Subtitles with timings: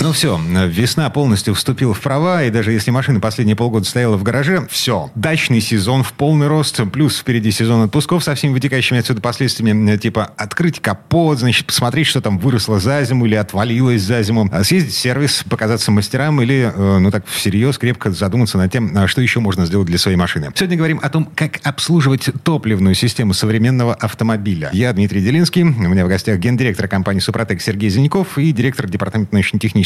[0.00, 4.22] Ну все, весна полностью вступила в права, и даже если машина последние полгода стояла в
[4.22, 9.20] гараже, все, дачный сезон в полный рост, плюс впереди сезон отпусков со всеми вытекающими отсюда
[9.20, 14.48] последствиями, типа открыть капот, значит, посмотреть, что там выросло за зиму или отвалилось за зиму,
[14.52, 18.92] а съездить в сервис, показаться мастерам или, э, ну так, всерьез крепко задуматься над тем,
[18.96, 20.52] а что еще можно сделать для своей машины.
[20.54, 24.70] Сегодня говорим о том, как обслуживать топливную систему современного автомобиля.
[24.72, 29.34] Я Дмитрий Делинский, у меня в гостях гендиректор компании «Супротек» Сергей Зиняков и директор департамента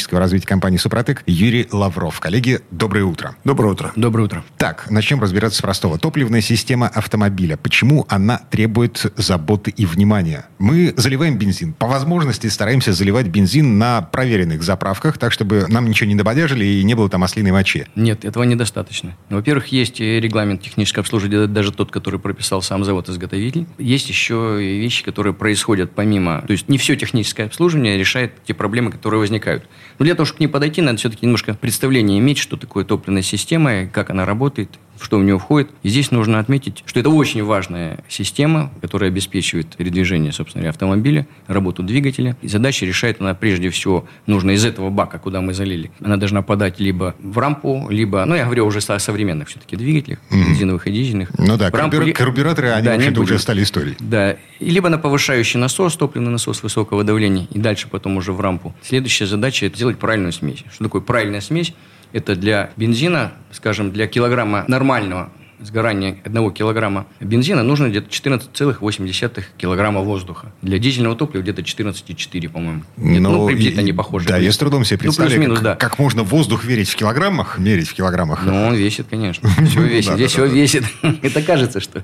[0.02, 2.20] научно-технического развития компании «Супротек» Юрий Лавров.
[2.20, 3.36] Коллеги, доброе утро.
[3.44, 3.92] Доброе утро.
[3.96, 4.44] Доброе утро.
[4.58, 5.98] Так, начнем разбираться с простого.
[5.98, 7.56] Топливная система автомобиля.
[7.56, 10.46] Почему она требует заботы и внимания?
[10.58, 11.72] Мы заливаем бензин.
[11.72, 16.84] По возможности стараемся заливать бензин на проверенных заправках, так, чтобы нам ничего не дободяжили и
[16.84, 17.86] не было там ослиной мочи.
[17.94, 19.16] Нет, этого недостаточно.
[19.30, 23.66] Во-первых, есть регламент технического обслуживания, даже тот, который прописал сам завод-изготовитель.
[23.78, 26.42] Есть еще и вещи, которые происходят помимо...
[26.42, 29.64] То есть не все техническое обслуживание решает те проблемы, которые возникают.
[29.98, 33.22] Но для того, чтобы к ней подойти, надо все-таки немножко представление иметь, что такое топливная
[33.22, 34.70] система, как она работает,
[35.04, 35.70] что в нее входит.
[35.82, 41.26] И здесь нужно отметить, что это очень важная система, которая обеспечивает передвижение, собственно говоря, автомобиля,
[41.46, 42.36] работу двигателя.
[42.42, 46.42] И задача решает она прежде всего, нужно из этого бака, куда мы залили, она должна
[46.42, 50.48] подать либо в рампу, либо, ну, я говорю уже о современных все-таки двигателях, mm-hmm.
[50.48, 51.30] бензиновых и дизельных.
[51.38, 53.96] Ну да, в рампу, карбюра- карбюраторы, они, да, вообще-то, уже стали историей.
[54.00, 58.40] Да, и либо на повышающий насос, топливный насос высокого давления, и дальше потом уже в
[58.40, 58.74] рампу.
[58.82, 60.64] Следующая задача– это сделать правильную смесь.
[60.72, 61.74] Что такое правильная смесь?
[62.12, 65.30] Это для бензина, скажем, для килограмма нормального
[65.62, 70.52] сгорания одного килограмма бензина нужно где-то 14,8 килограмма воздуха.
[70.62, 72.82] Для дизельного топлива где-то 14,4, по-моему.
[72.96, 74.28] Ну, ну, приблизительно они похожи.
[74.28, 75.74] Да, я с трудом себе представляю, ну, как, да.
[75.76, 78.42] как можно воздух верить в килограммах, мерить в килограммах.
[78.44, 79.48] Ну, он весит, конечно.
[79.66, 80.14] Все весит.
[80.14, 80.84] Здесь все весит.
[81.22, 82.02] Это кажется, что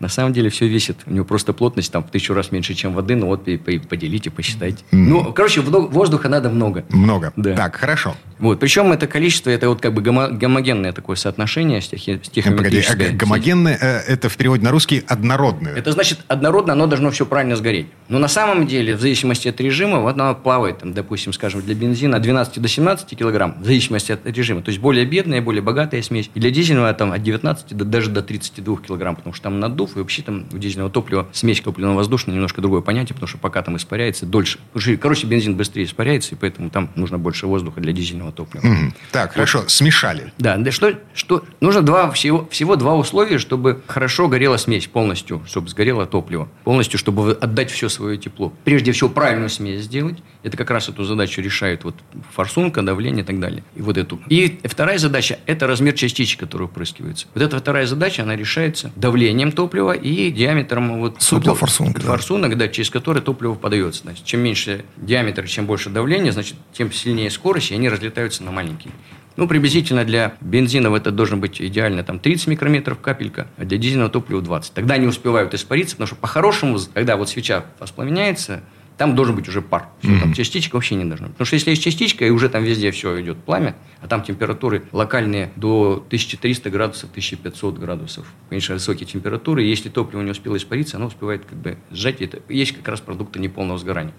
[0.00, 0.98] на самом деле все весит.
[1.06, 3.16] У него просто плотность там в тысячу раз меньше, чем воды.
[3.16, 4.84] Ну, вот по- по- поделите, посчитайте.
[4.92, 6.84] Ну, короче, воздуха надо много.
[6.90, 7.32] Много.
[7.36, 8.16] Так, хорошо.
[8.38, 8.60] Вот.
[8.60, 13.78] Причем это количество, это вот как бы гомо- гомогенное такое соотношение Э, Погоди, г- гомогенное,
[13.80, 15.74] э, это в переводе на русский однородное.
[15.74, 17.86] Это значит, однородно оно должно все правильно сгореть.
[18.08, 21.74] Но на самом деле, в зависимости от режима, вот оно плавает, там, допустим, скажем, для
[21.74, 24.62] бензина от 12 до 17 килограмм, в зависимости от режима.
[24.62, 26.30] То есть более бедная, более богатая смесь.
[26.34, 29.96] И для дизельного там, от 19 до, даже до 32 килограмм, потому что там наддув,
[29.96, 33.76] и вообще там у дизельного топлива смесь топливно-воздушная немножко другое понятие, потому что пока там
[33.76, 34.58] испаряется дольше.
[35.00, 38.66] Короче, бензин быстрее испаряется, и поэтому там нужно больше воздуха для дизельного топлива.
[38.66, 38.94] Мгм.
[39.12, 40.32] Так, хорошо, смешали.
[40.38, 45.42] Да, да что, что нужно два, всего, всего два условия, чтобы хорошо горела смесь полностью,
[45.46, 48.52] чтобы сгорело топливо, полностью, чтобы отдать все свое тепло.
[48.64, 50.18] Прежде всего, правильную смесь сделать.
[50.42, 51.96] Это как раз эту задачу решает вот
[52.32, 53.62] форсунка, давление и так далее.
[53.74, 54.20] И вот эту.
[54.28, 57.26] И вторая задача– это размер частичек, которые впрыскиваются.
[57.34, 62.06] Вот эта вторая задача, она решается давлением топлива и диаметром вот Супла форсунки, да.
[62.06, 64.02] форсунок, да, через который топливо подается.
[64.02, 68.52] Значит, чем меньше диаметр, чем больше давление, значит, тем сильнее скорость, и они разлетаются на
[68.52, 68.92] маленькие.
[69.38, 74.10] Ну, приблизительно для бензинов это должен быть идеально там 30 микрометров капелька, а для дизельного
[74.10, 74.74] топлива 20.
[74.74, 78.62] Тогда они успевают испариться, потому что по-хорошему, когда вот свеча воспламеняется,
[78.96, 79.90] там должен быть уже пар.
[80.02, 81.36] Всё, Там частичек вообще не должно быть.
[81.36, 84.82] Потому что если есть частичка, и уже там везде все идет пламя, а там температуры
[84.90, 88.26] локальные до 1300 градусов, 1500 градусов.
[88.48, 89.62] Конечно, высокие температуры.
[89.64, 92.20] И если топливо не успело испариться, оно успевает как бы сжать.
[92.22, 94.12] Это есть как раз продукты неполного сгорания.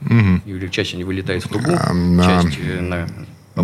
[0.46, 3.09] И часть они вылетают в трубу, на- часть э, на-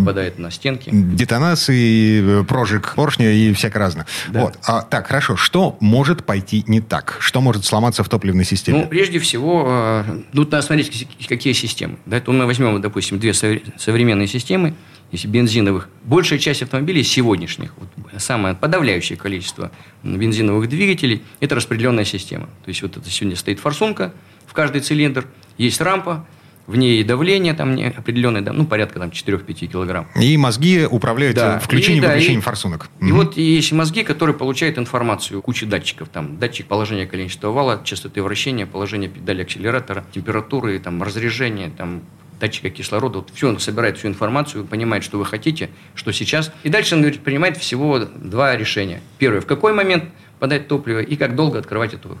[0.00, 0.90] попадает на стенки.
[0.92, 4.06] Детонации, э, прожиг поршня и всякое разное.
[4.28, 4.40] Да.
[4.42, 4.58] Вот.
[4.64, 5.36] А, так, хорошо.
[5.36, 7.16] Что может пойти не так?
[7.20, 8.80] Что может сломаться в топливной системе?
[8.82, 9.64] Ну, прежде всего,
[10.06, 11.96] э, тут надо смотреть, какие- системы.
[12.06, 14.74] Да, то мы возьмем, допустим, две совре- современные системы,
[15.12, 15.88] если бензиновых.
[16.04, 17.88] Большая часть автомобилей сегодняшних, вот,
[18.20, 19.70] самое подавляющее количество
[20.02, 22.46] бензиновых двигателей, это распределенная система.
[22.64, 24.12] То есть, вот это сегодня стоит форсунка
[24.46, 25.26] в каждый цилиндр,
[25.58, 26.26] есть рампа,
[26.66, 30.08] в ней давление там не- определенное, да, ну, порядка там 4-5 килограмм.
[30.20, 31.58] И мозги управляют Да.
[31.58, 32.88] включением И, да, выключением и- форсунок.
[33.00, 33.16] И Мгм.
[33.16, 36.08] вот есть мозги, которые получают информацию, куча датчиков.
[36.08, 42.02] Там датчик положения количества вала, частоты вращения, положение педали акселератора, температуры, там, разрежения, там,
[42.40, 43.18] датчика кислорода.
[43.18, 46.52] Вот все, он собирает всю информацию, понимает, что вы хотите, что сейчас.
[46.64, 49.00] И дальше он принимает всего два решения.
[49.18, 50.04] Первое, в какой момент
[50.38, 52.18] подать топливо и как долго открывать эту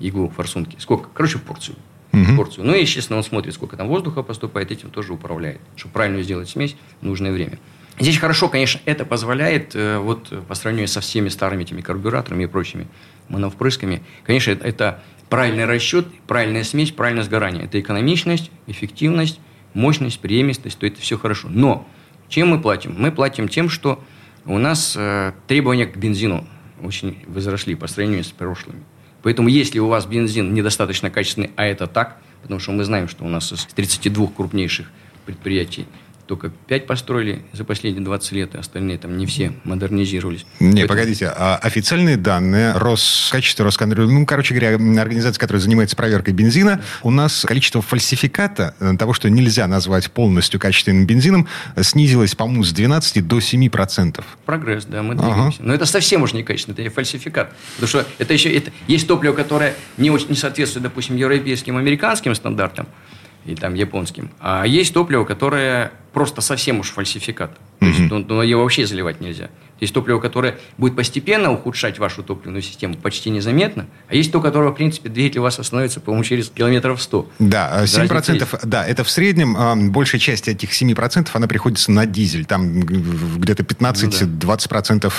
[0.00, 0.76] иглу форсунки.
[0.78, 1.08] Сколько?
[1.12, 1.76] Короче, порцию.
[2.36, 2.64] Порцию.
[2.64, 5.60] Ну и, естественно, он смотрит, сколько там воздуха поступает, этим тоже управляет.
[5.76, 7.58] Чтобы правильно сделать смесь, нужное время.
[8.00, 12.46] Здесь хорошо, конечно, это позволяет, э, вот по сравнению со всеми старыми этими карбюраторами и
[12.46, 12.86] прочими
[13.28, 17.64] моновпрысками, конечно, это правильный расчет, правильная смесь, правильное сгорание.
[17.64, 19.40] Это экономичность, эффективность,
[19.74, 21.48] мощность, преемистость, то это все хорошо.
[21.50, 21.86] Но
[22.28, 22.94] чем мы платим?
[22.96, 24.02] Мы платим тем, что
[24.44, 26.46] у нас э, требования к бензину
[26.82, 28.82] очень возросли по сравнению с прошлыми.
[29.28, 33.26] Поэтому если у вас бензин недостаточно качественный, а это так, потому что мы знаем, что
[33.26, 34.90] у нас из 32 крупнейших
[35.26, 35.84] предприятий
[36.28, 40.44] только 5 построили за последние 20 лет, и остальные там не все модернизировались.
[40.60, 40.88] Не, Поэтому...
[40.88, 47.10] погодите, а официальные данные Роскачества, Росконтроль, ну, короче говоря, организация, которая занимается проверкой бензина, у
[47.10, 51.48] нас количество фальсификата, э, того, что нельзя назвать полностью качественным бензином,
[51.80, 54.26] снизилось, по-моему, с 12 до 7 процентов.
[54.44, 55.58] Прогресс, да, мы двигаемся.
[55.60, 55.68] Ага.
[55.68, 57.54] Но это совсем уж не качественно, это не фальсификат.
[57.76, 62.34] Потому что это еще это, есть топливо, которое не, очень, не соответствует, допустим, европейским, американским
[62.34, 62.86] стандартам,
[63.48, 64.30] и там японским.
[64.40, 67.50] А есть топливо, которое просто совсем уж фальсификат.
[67.80, 69.50] То есть ну, ну, его вообще заливать нельзя.
[69.80, 74.70] Есть топливо, которое будет постепенно ухудшать вашу топливную систему почти незаметно, а есть то, которое,
[74.70, 77.30] в принципе, двигатель у вас остановится, по-моему, через километров 100.
[77.38, 82.44] Да, 7%, да, это в среднем, а, большая часть этих 7% она приходится на дизель.
[82.44, 85.12] Там где-то 15-20%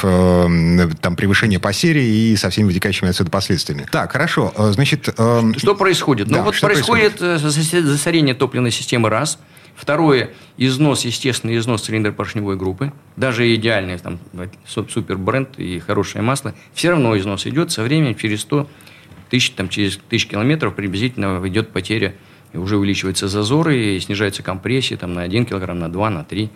[0.49, 0.95] ну, да.
[0.99, 3.87] там превышение по серии и со всеми вытекающими отсюда последствиями.
[3.89, 5.07] Так, хорошо, а, значит...
[5.57, 6.27] Что происходит?
[6.27, 9.39] Ну, да, ну вот происходит, происходит э, засорение топливной системы раз–
[9.79, 12.91] Второе, износ, естественный износ цилиндра поршневой группы.
[13.15, 14.19] Даже идеальный там,
[14.67, 17.71] супер бренд и хорошее масло, все равно износ идет.
[17.71, 18.67] Со временем через 100
[19.29, 22.13] тысяч, там, через тысяч километров приблизительно идет потеря.
[22.51, 26.49] И уже увеличиваются зазоры, и снижается компрессия там, на 1 килограмм, на 2, на 3.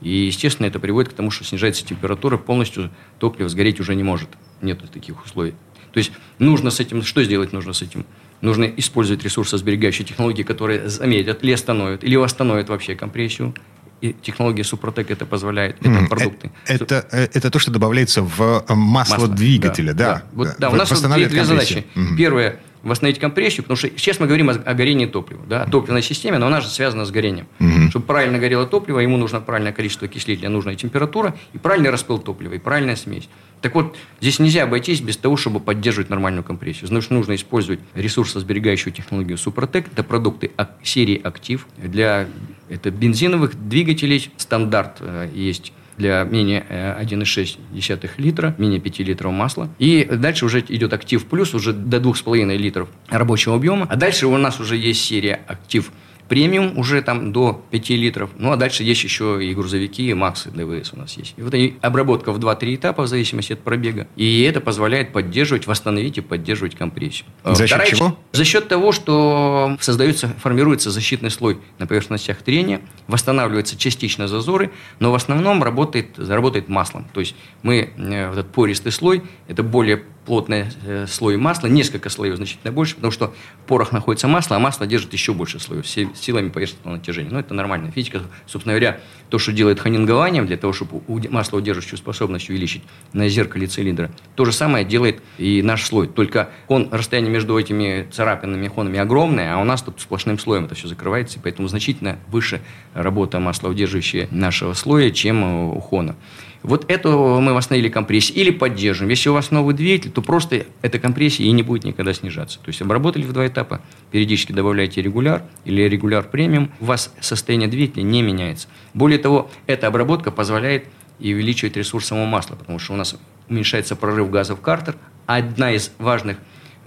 [0.00, 4.30] И, естественно, это приводит к тому, что снижается температура, полностью топливо сгореть уже не может.
[4.62, 5.52] Нет таких условий.
[5.92, 8.06] То есть нужно с этим, что сделать нужно с этим?
[8.40, 13.54] Нужно использовать ресурсосберегающие технологии, которые замедлят или остановят, или восстановят вообще компрессию.
[14.00, 15.76] И технология Супротек это позволяет.
[15.80, 16.50] Это mm, продукты.
[16.66, 20.04] Это, это, это то, что добавляется в масло, масло двигателя, да?
[20.04, 20.22] Да, да.
[20.32, 20.70] Вот, да.
[20.70, 21.84] у нас вот две, две задачи.
[21.94, 22.16] Mm-hmm.
[22.16, 26.02] Первое восстановить компрессию, потому что сейчас мы говорим о, о горении топлива, да, о топливной
[26.02, 27.46] системе, но она же связана с горением.
[27.58, 27.79] Угу.
[27.90, 32.54] Чтобы правильно горело топливо, ему нужно правильное количество окислителя, нужная температура и правильный распыл топлива,
[32.54, 33.28] и правильная смесь.
[33.60, 36.86] Так вот, здесь нельзя обойтись без того, чтобы поддерживать нормальную компрессию.
[36.86, 39.86] Значит, нужно использовать ресурсосберегающую технологию Супротек.
[39.92, 40.50] Это продукты
[40.82, 41.66] серии «Актив».
[41.76, 42.26] Для
[42.68, 49.68] это бензиновых двигателей стандарт э, есть для менее 1,6 э, литра, менее 5 литров масла.
[49.78, 53.86] И дальше уже идет актив плюс, уже до 2,5 литров рабочего объема.
[53.90, 55.92] А дальше у нас уже есть серия актив
[56.30, 58.30] премиум уже там до 5 литров.
[58.38, 61.34] Ну, а дальше есть еще и грузовики, и Максы ДВС у нас есть.
[61.36, 64.06] И вот они, обработка в 2-3 этапа в зависимости от пробега.
[64.14, 67.26] И это позволяет поддерживать, восстановить и поддерживать компрессию.
[67.42, 68.18] За счет Вторая, чего?
[68.30, 75.10] За счет того, что создается, формируется защитный слой на поверхностях трения, восстанавливаются частично зазоры, но
[75.10, 77.08] в основном работает, заработает маслом.
[77.12, 77.34] То есть
[77.64, 82.94] мы, э, этот пористый слой, это более плотный э, слой масла, несколько слоев значительно больше,
[82.94, 83.34] потому что
[83.64, 87.32] в порах находится масло, а масло держит еще больше слоев силами поверхностного натяжения.
[87.32, 88.22] Но это нормальная физика.
[88.46, 93.66] Собственно говоря, то, что делает ханингование для того, чтобы масло удерживающую способность увеличить на зеркале
[93.66, 96.06] цилиндра, то же самое делает и наш слой.
[96.06, 100.76] Только он, расстояние между этими царапинами хонами огромное, а у нас тут сплошным слоем это
[100.76, 102.60] все закрывается, и поэтому значительно выше
[102.94, 106.14] работа маслоудерживающая нашего слоя, чем у хона.
[106.62, 109.08] Вот это мы восстановили компрессию или поддержим.
[109.08, 112.58] Если у вас новый двигатель, то просто эта компрессия и не будет никогда снижаться.
[112.58, 113.80] То есть обработали в два этапа,
[114.10, 118.68] периодически добавляете регуляр или регуляр премиум, у вас состояние двигателя не меняется.
[118.92, 120.84] Более того, эта обработка позволяет
[121.18, 123.16] и увеличивать ресурс самого масла, потому что у нас
[123.48, 124.96] уменьшается прорыв газов в картер.
[125.26, 126.36] Одна из важных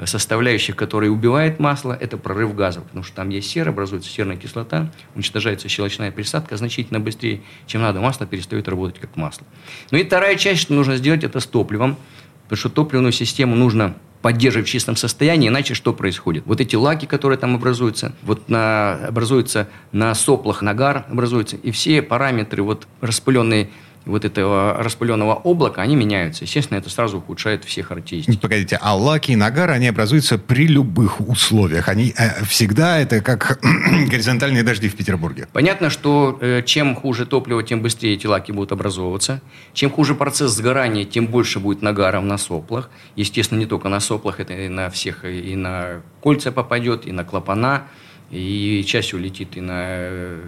[0.06, 4.92] составляющих, которые убивает масло, это прорыв газов, потому что там есть сера, образуется серная кислота,
[5.16, 8.02] уничтожается щелочная присадка значительно быстрее, чем надо.
[8.02, 9.46] Масло перестает работать как масло.
[9.92, 11.98] Ну и вторая часть, что нужно сделать, это с топливом,
[12.44, 16.44] потому что топливную систему нужно поддерживать в чистом состоянии, иначе что происходит?
[16.46, 22.02] Вот эти лаки, которые там образуются, вот на, образуются на соплах нагар образуются, и все
[22.02, 23.70] параметры вот распыленные
[24.06, 26.44] вот этого распыленного облака, они меняются.
[26.44, 28.38] Естественно, это сразу ухудшает все характеристики.
[28.38, 31.88] Погодите, а лаки и нагар, они образуются при любых условиях.
[31.88, 33.60] Они э, всегда, это как
[34.10, 35.48] горизонтальные дожди в Петербурге.
[35.54, 39.42] Понятно, что э, чем хуже топливо, тем быстрее эти лаки будут образовываться.
[39.74, 42.90] Чем хуже процесс сгорания, тем больше будет нагаров на соплах.
[43.16, 47.24] Естественно, не только на соплах, это и на всех, и на кольца попадет, и на
[47.24, 47.84] клапана,
[48.32, 50.42] и часть улетит и на э,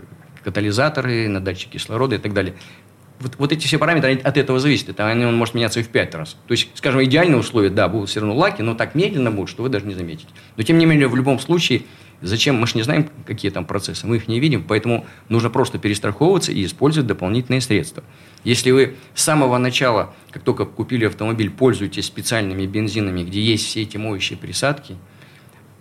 [0.44, 2.56] катализаторы, на датчик кислорода и так далее
[3.20, 4.90] вот, вот эти все параметры они от этого зависят.
[4.90, 6.38] Это они, он может меняться и в пять раз.
[6.48, 9.64] То есть, скажем, идеальные условия, да, будут все равно лаки, но так медленно будут, что
[9.64, 10.30] вы даже не заметите.
[10.58, 11.84] Но тем не менее, в любом случае,
[12.22, 15.80] зачем, мы же не знаем, какие там процессы, мы их не видим, поэтому нужно просто
[15.80, 18.04] перестраховываться и использовать дополнительные средства.
[18.44, 23.84] Если вы с самого начала, как только купили автомобиль, пользуетесь специальными бензинами, где есть все
[23.84, 24.96] эти моющие присадки,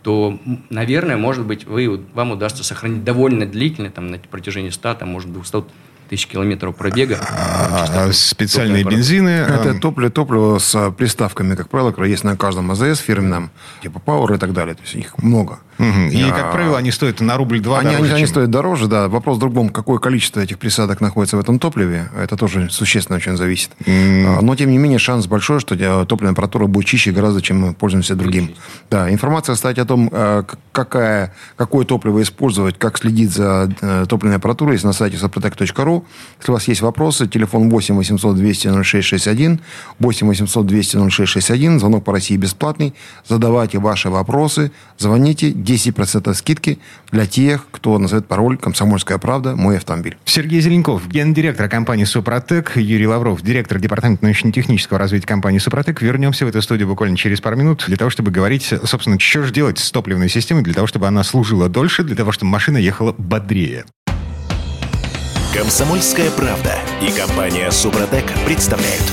[0.02, 0.38] то,
[0.68, 5.32] наверное, может быть, вы, вам удастся сохранить довольно длительно, там, на протяжении 100, там, может,
[5.32, 5.64] 200
[6.08, 7.18] тысяч километров пробега.
[7.30, 9.28] А, специальные бензины.
[9.28, 13.50] Это а, топливо, топливо с приставками, как правило, есть на каждом АЗС фирменном,
[13.82, 14.75] типа Power и так далее.
[14.75, 15.61] То есть их много.
[15.78, 18.16] И, а, как правило, они стоят на рубль-два они, дороже, они, чем...
[18.16, 19.09] они стоят дороже, да.
[19.09, 22.09] Вопрос в другом, какое количество этих присадок находится в этом топливе.
[22.16, 23.71] Это тоже существенно очень зависит.
[23.85, 24.40] Mm.
[24.40, 28.14] Но, тем не менее, шанс большой, что топливная аппаратура будет чище гораздо, чем мы пользуемся
[28.14, 28.49] другим.
[28.49, 28.61] Чище.
[28.90, 30.11] Да, информация, кстати, о том,
[30.73, 36.04] какая, какое топливо использовать, как следить за э, топливной аппаратурой, есть на сайте soprotec.ru.
[36.38, 39.61] Если у вас есть вопросы, телефон 8 800 200 0661,
[39.99, 42.95] 8 800 200 0661, звонок по России бесплатный.
[43.26, 46.78] Задавайте ваши вопросы, звоните, 10% скидки
[47.11, 49.56] для тех, кто назовет пароль «Комсомольская правда.
[49.56, 50.16] Мой автомобиль».
[50.25, 56.02] Сергей Зеленков, гендиректор компании «Супротек», Юрий Лавров, директор департамента научно-технического развития компании «Супротек».
[56.02, 59.52] Вернемся в эту студию буквально через пару минут для того, чтобы говорить, собственно, что же
[59.52, 63.14] делать с топливной системой, для того, чтобы она служила дольше, для того, чтобы машина ехала
[63.16, 63.85] бодрее.
[65.54, 69.04] Комсомольская правда и компания «Супротек» представляют.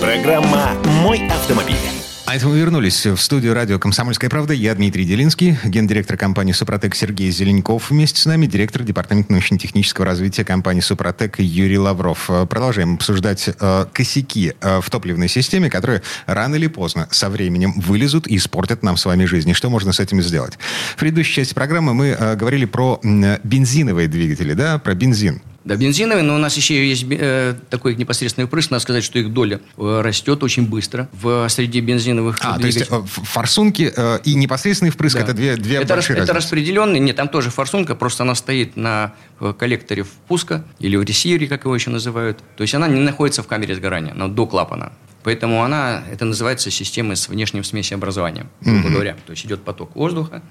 [0.00, 0.70] Программа
[1.02, 1.99] «Мой автомобиль».
[2.30, 4.54] А это мы вернулись в студию радио «Комсомольская правда».
[4.54, 7.90] Я Дмитрий Делинский, гендиректор компании «Супротек» Сергей Зеленков.
[7.90, 12.30] Вместе с нами директор департамента научно-технического развития компании «Супротек» Юрий Лавров.
[12.48, 18.28] Продолжаем обсуждать э, косяки э, в топливной системе, которые рано или поздно со временем вылезут
[18.28, 19.50] и испортят нам с вами жизнь.
[19.50, 20.56] И что можно с этим сделать?
[20.94, 25.42] В предыдущей части программы мы э, говорили про э, бензиновые двигатели, да, про бензин.
[25.64, 28.70] Да, бензиновые, но у нас еще есть э, такой непосредственный впрыск.
[28.70, 32.86] Надо сказать, что их доля э, растет очень быстро в среди бензиновых а, двигателей.
[32.86, 35.22] то есть э, форсунки э, и непосредственный впрыск да.
[35.22, 38.76] это две, две это большие рас, Это распределенный, нет, там тоже форсунка, просто она стоит
[38.76, 42.38] на э, коллекторе впуска или в ресивере, как его еще называют.
[42.56, 44.92] То есть она не находится в камере сгорания, но до клапана.
[45.22, 48.92] Поэтому она, это называется системой с внешним смесеобразованием, грубо mm-hmm.
[48.92, 49.16] говоря.
[49.26, 50.42] То есть идет поток воздуха,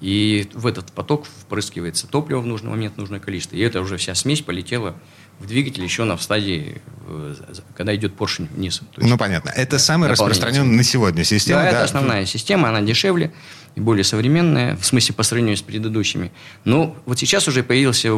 [0.00, 3.56] и в этот поток впрыскивается топливо в нужный момент, нужное количество.
[3.56, 4.94] И это уже вся смесь полетела
[5.38, 7.34] в двигатель еще на в стадии, э,
[7.76, 8.82] когда идет поршень вниз.
[8.96, 9.50] ну, понятно.
[9.50, 11.62] Это самая распространенная на сегодня система.
[11.62, 13.32] Да, да, это основная система, она дешевле
[13.74, 16.30] и более современная, в смысле по сравнению с предыдущими.
[16.64, 18.10] Но вот сейчас уже появился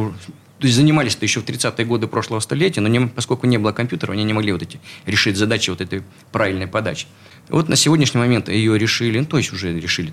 [0.59, 4.13] то есть занимались-то еще в 30-е годы прошлого столетия, но не, поскольку не было компьютеров,
[4.13, 7.05] они не могли вот эти решить задачи вот этой правильной подачи.
[7.49, 10.11] Вот на сегодняшний момент ее решили, ну, то есть уже решили,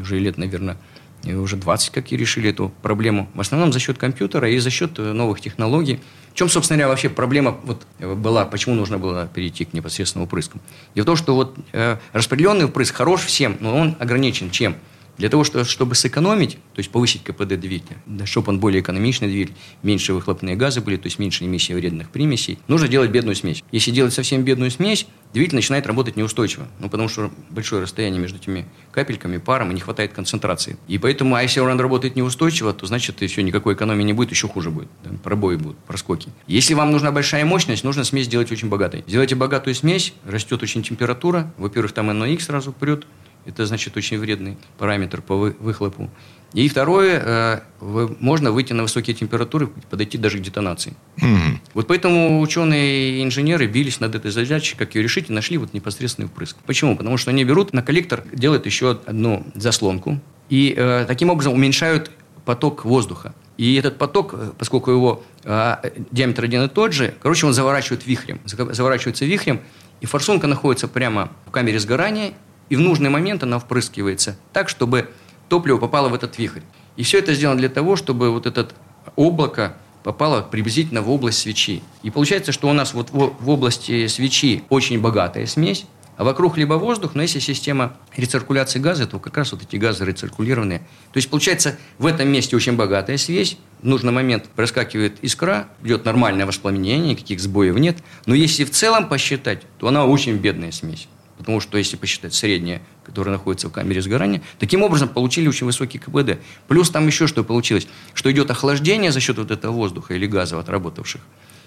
[0.00, 0.76] уже лет, наверное,
[1.24, 3.28] и уже 20 как и решили эту проблему.
[3.34, 6.00] В основном за счет компьютера и за счет э, новых технологий.
[6.32, 10.26] В чем, собственно говоря, вообще проблема вот э, была, почему нужно было перейти к непосредственному
[10.26, 10.58] впрыску?
[10.94, 14.76] Дело в том, что вот э, распределенный впрыск хорош всем, но он ограничен чем?
[15.20, 20.14] Для того, чтобы сэкономить, то есть повысить КПД двигателя, чтобы он более экономичный двигатель, меньше
[20.14, 23.62] выхлопные газы были, то есть меньше эмиссии вредных примесей, нужно делать бедную смесь.
[23.70, 26.66] Если делать совсем бедную смесь, двигатель начинает работать неустойчиво.
[26.78, 30.78] Ну, потому что большое расстояние между этими капельками, паром, и не хватает концентрации.
[30.88, 34.48] И поэтому, а если он работает неустойчиво, то значит, еще никакой экономии не будет, еще
[34.48, 34.88] хуже будет.
[35.04, 36.30] Да, пробои будут, проскоки.
[36.46, 39.04] Если вам нужна большая мощность, нужно смесь сделать очень богатой.
[39.06, 41.52] Сделайте богатую смесь, растет очень температура.
[41.58, 43.04] Во-первых, там NOx сразу прет,
[43.44, 46.10] это значит очень вредный параметр по выхлопу.
[46.52, 50.94] И второе, э, можно выйти на высокие температуры, подойти даже к детонации.
[51.18, 51.58] Mm-hmm.
[51.74, 55.72] Вот поэтому ученые и инженеры бились над этой задачей, как ее решить, и нашли вот
[55.72, 56.56] непосредственный впрыск.
[56.66, 56.96] Почему?
[56.96, 62.10] Потому что они берут на коллектор, делают еще одну заслонку, и э, таким образом уменьшают
[62.44, 63.32] поток воздуха.
[63.56, 65.76] И этот поток, э, поскольку его э,
[66.10, 68.40] диаметр один и тот же, короче, он заворачивает вихрем.
[68.44, 69.60] Заворачивается вихрем,
[70.00, 72.32] и форсунка находится прямо в камере сгорания,
[72.70, 75.10] и в нужный момент она впрыскивается так, чтобы
[75.50, 76.62] топливо попало в этот вихрь.
[76.96, 78.68] И все это сделано для того, чтобы вот это
[79.16, 81.82] облако попало приблизительно в область свечи.
[82.02, 85.84] И получается, что у нас вот в области свечи очень богатая смесь,
[86.16, 90.04] а вокруг либо воздух, но если система рециркуляции газа, то как раз вот эти газы
[90.04, 90.80] рециркулированные.
[90.80, 96.04] То есть, получается, в этом месте очень богатая связь, в нужный момент проскакивает искра, идет
[96.04, 97.96] нормальное воспламенение, никаких сбоев нет.
[98.26, 101.08] Но если в целом посчитать, то она очень бедная смесь.
[101.40, 105.98] Потому что если посчитать среднее, которое находится в камере сгорания, таким образом получили очень высокий
[105.98, 106.38] КПД.
[106.68, 110.60] Плюс там еще что получилось, что идет охлаждение за счет вот этого воздуха или газов
[110.60, 111.22] отработавших.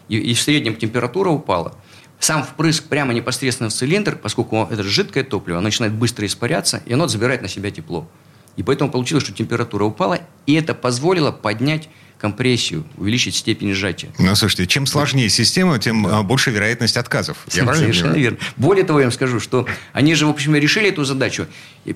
[0.10, 1.76] И, и в среднем температура упала.
[2.20, 6.94] Сам впрыск прямо непосредственно в цилиндр, поскольку это жидкое топливо, оно начинает быстро испаряться, и
[6.94, 8.08] оно забирает на себя тепло.
[8.56, 11.90] И поэтому получилось, что температура упала, и это позволило поднять
[12.24, 14.08] компрессию, увеличить степень сжатия.
[14.18, 16.24] Ну, слушайте, чем сложнее система, тем да.
[16.24, 17.36] больше вероятность отказов.
[17.52, 18.38] Я Совершенно верно.
[18.56, 21.48] Более того, я вам скажу, что они же, в общем, решили эту задачу.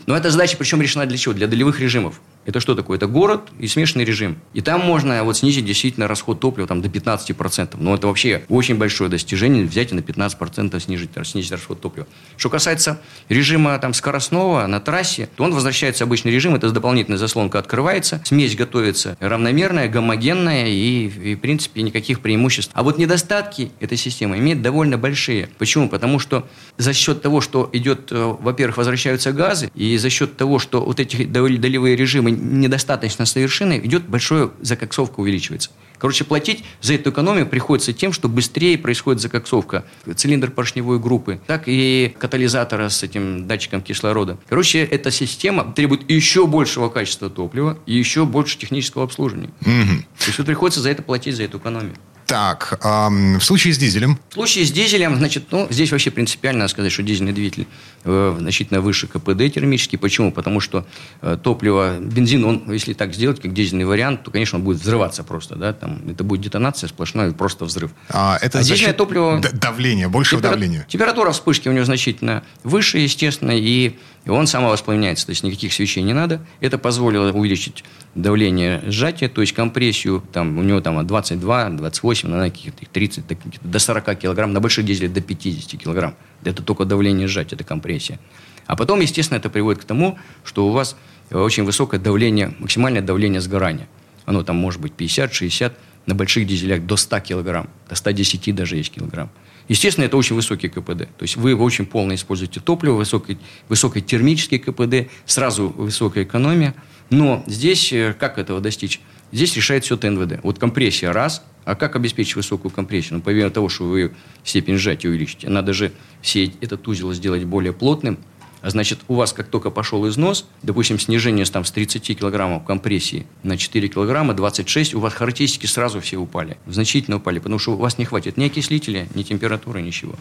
[0.05, 1.33] Но эта задача, причем, решена для чего?
[1.33, 2.19] Для долевых режимов.
[2.47, 2.97] Это что такое?
[2.97, 4.37] Это город и смешанный режим.
[4.53, 7.75] И там можно вот снизить действительно расход топлива там, до 15%.
[7.77, 12.07] Но это вообще очень большое достижение взять и на 15% снизить, снизить расход топлива.
[12.37, 16.55] Что касается режима там, скоростного на трассе, то он возвращается в обычный режим.
[16.55, 18.21] Это дополнительная заслонка открывается.
[18.23, 22.71] Смесь готовится равномерная, гомогенная и, и в принципе никаких преимуществ.
[22.73, 25.49] А вот недостатки этой системы имеют довольно большие.
[25.57, 25.89] Почему?
[25.89, 30.59] Потому что за счет того, что идет, э, во-первых, возвращаются газы, и за счет того,
[30.59, 35.71] что вот эти долевые режимы недостаточно совершенны, идет большое закоксовка увеличивается.
[35.97, 39.83] Короче, платить за эту экономию приходится тем, что быстрее происходит закоксовка
[40.15, 44.37] цилиндр поршневой группы, так и катализатора с этим датчиком кислорода.
[44.47, 49.49] Короче, эта система требует еще большего качества топлива и еще больше технического обслуживания.
[49.61, 50.03] Угу.
[50.19, 51.95] То есть вот приходится за это платить, за эту экономию.
[52.27, 54.19] Так, эм, в случае с дизелем?
[54.31, 57.67] В случае с дизелем, значит, ну, здесь вообще принципиально надо сказать, что дизельный двигатель
[58.03, 59.97] э, значительно выше КПД термический.
[59.97, 60.33] Почему?
[60.33, 60.85] Потому что
[61.21, 65.23] э, топливо, бензин, он, если так сделать, как дизельный вариант, то, конечно, он будет взрываться
[65.23, 67.91] просто, да, там, это будет детонация сплошная, просто взрыв.
[68.09, 69.41] А, это а дизельное топливо...
[69.53, 70.59] Давление, большего темпера...
[70.59, 70.85] давления.
[70.89, 73.95] Температура вспышки у него значительно выше, естественно, и
[74.27, 76.41] и он самовоспламеняется, то есть никаких свечей не надо.
[76.59, 82.29] Это позволило увеличить давление сжатия, то есть компрессию, там, у него там от 22, 28,
[82.29, 83.23] на каких-то 30,
[83.61, 86.15] до 40 килограмм, на больших дизелях до 50 килограмм.
[86.43, 88.19] Это только давление сжатия, это компрессия.
[88.65, 90.97] А потом, естественно, это приводит к тому, что у вас
[91.31, 93.87] очень высокое давление, максимальное давление сгорания.
[94.25, 95.73] Оно там может быть 50, 60,
[96.05, 99.29] на больших дизелях до 100 килограмм, до 110 даже есть килограмм.
[99.67, 101.07] Естественно, это очень высокий КПД.
[101.17, 103.37] То есть вы очень полно используете топливо, высокий,
[103.69, 106.73] высокий термический КПД, сразу высокая экономия.
[107.09, 109.01] Но здесь э, как этого достичь?
[109.31, 110.39] Здесь решает все ТНВД.
[110.43, 113.15] Вот компрессия раз, а как обеспечить высокую компрессию?
[113.15, 117.73] Ну, помимо того, что вы степень сжатия увеличите, надо же все этот узел сделать более
[117.73, 118.17] плотным–
[118.67, 123.25] а значит, у вас как только пошел износ, допустим, снижение там, с 30 килограммов компрессии
[123.41, 127.77] на 4 килограмма, 26, у вас характеристики сразу все упали, значительно упали, потому что у
[127.77, 130.15] вас не хватит ни окислителя, ни температуры, ничего.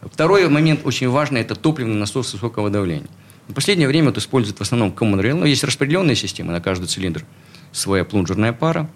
[0.00, 3.08] Второй момент очень важный– это топливный насос высокого давления.
[3.48, 6.86] В последнее время вот используют в основном Common Rail, но есть распределенные системы на каждый
[6.86, 7.24] цилиндр,
[7.72, 8.88] своя плунжерная пара,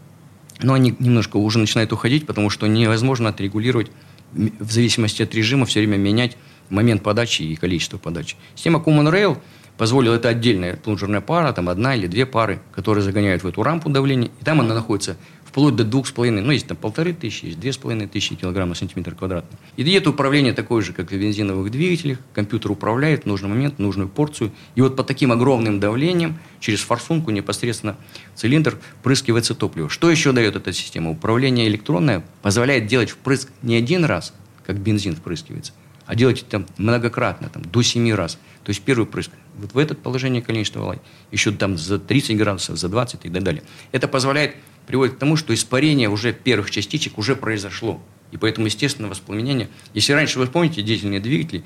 [0.62, 3.90] но они немножко уже начинают уходить, потому что невозможно отрегулировать
[4.32, 6.37] в зависимости от режима все время менять
[6.68, 8.37] момент подачи и количество подачи.
[8.55, 9.38] Система Common Rail
[9.76, 13.90] позволила, это отдельная плунжерная пара, там одна или две пары, которые загоняют в эту рампу
[13.90, 17.46] давления, и там она находится вплоть до двух с половиной, ну, есть там полторы тысячи,
[17.46, 19.59] есть две с половиной тысячи килограмм на сантиметр квадратный.
[19.76, 22.18] И это управление такое же, как и в бензиновых двигателях.
[22.35, 24.50] Компьютер управляет в нужный момент, нужную порцию.
[24.74, 27.96] И вот под таким огромным давлением через форсунку непосредственно
[28.35, 29.88] цилиндр впрыскивается топливо.
[29.88, 31.11] Что еще дает эта система?
[31.11, 34.35] Управление электронное позволяет делать впрыск не один раз,
[34.66, 35.72] как бензин впрыскивается,
[36.06, 38.38] а делайте там многократно, там, до 7 раз.
[38.64, 42.78] То есть первый прыск вот в это положение количества лай, еще там за 30 градусов,
[42.78, 43.62] за 20 и так далее.
[43.92, 48.02] Это позволяет, приводит к тому, что испарение уже первых частичек уже произошло.
[48.32, 49.68] И поэтому, естественно, воспламенение.
[49.94, 51.62] Если раньше, вы помните, дизельные двигатели,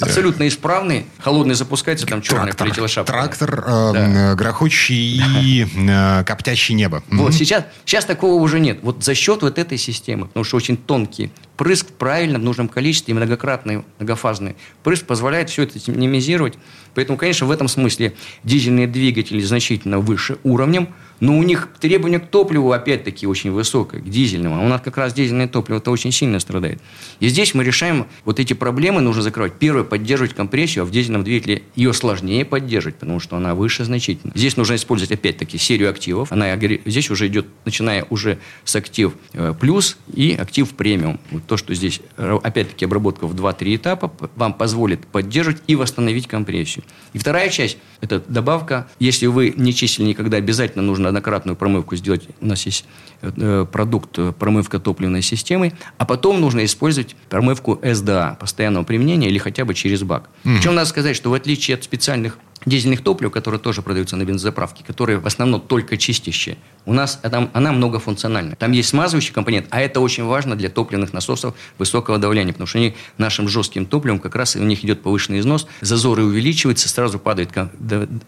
[0.00, 3.12] абсолютно исправные, холодный запускается, там черная трактор, полетела шапка.
[3.12, 4.34] Трактор, э, да.
[4.34, 7.02] грохочущий и э, коптящий небо.
[7.10, 8.78] Вот, сейчас, сейчас такого уже нет.
[8.82, 13.12] Вот за счет вот этой системы, потому что очень тонкий прыск правильно в нужном количестве
[13.12, 16.54] и многократный, многофазный прыск позволяет все это минимизировать.
[16.94, 20.88] Поэтому, конечно, в этом смысле дизельные двигатели значительно выше уровнем,
[21.22, 24.60] но у них требования к топливу, опять-таки, очень высокое, к дизельному.
[24.64, 26.80] У нас как раз дизельное топливо-то очень сильно страдает.
[27.20, 29.52] И здесь мы решаем вот эти проблемы, нужно закрывать.
[29.52, 34.32] Первое, поддерживать компрессию, а в дизельном двигателе ее сложнее поддерживать, потому что она выше значительно.
[34.34, 36.32] Здесь нужно использовать, опять-таки, серию активов.
[36.32, 39.12] Она, здесь уже идет, начиная уже с актив
[39.60, 41.20] плюс и актив премиум.
[41.30, 46.84] Вот то, что здесь, опять-таки, обработка в 2-3 этапа вам позволит поддерживать и восстановить компрессию.
[47.12, 48.88] И вторая часть– это добавка.
[48.98, 52.28] Если вы не чистили никогда, обязательно нужно однократную промывку сделать.
[52.40, 52.84] У нас есть
[53.20, 59.64] э, продукт промывка топливной системы, а потом нужно использовать промывку СДА, постоянного применения или хотя
[59.64, 60.28] бы через бак.
[60.44, 60.56] Mm-hmm.
[60.56, 64.84] Причем надо сказать, что в отличие от специальных дизельных топлив, которые тоже продаются на бензозаправке,
[64.84, 68.56] которые в основном только чистящие, у нас там, она многофункциональна.
[68.56, 72.78] Там есть смазывающий компонент, а это очень важно для топливных насосов высокого давления, потому что
[72.78, 77.50] они нашим жестким топливом как раз у них идет повышенный износ, зазоры увеличиваются, сразу падает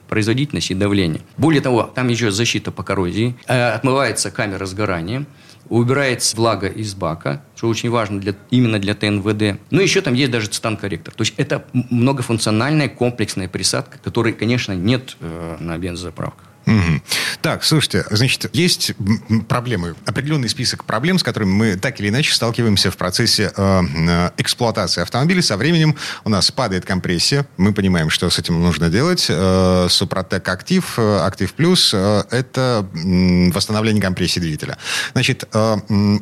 [0.09, 1.23] производительность и давление.
[1.37, 5.27] Более того, там еще защита по коррозии, э, отмывается камера сгорания,
[5.69, 9.61] убирается влага из бака, что очень важно для, именно для ТНВД.
[9.71, 11.15] Ну, еще там есть даже цитан-корректор.
[11.15, 16.54] То есть это многофункциональная комплексная присадка, которой, конечно, нет э, на бензозаправках.
[16.67, 17.03] Угу.
[17.43, 18.93] Так, слушайте, значит, есть
[19.49, 24.31] проблемы, определенный список проблем, с которыми мы так или иначе сталкиваемся в процессе э, э,
[24.39, 25.43] эксплуатации автомобиля.
[25.43, 29.27] Со временем у нас падает компрессия, мы понимаем, что с этим нужно делать.
[29.29, 32.87] Э, Супротек Актив, э, Актив Плюс э,– это
[33.53, 34.79] восстановление компрессии двигателя.
[35.13, 35.77] Значит, э,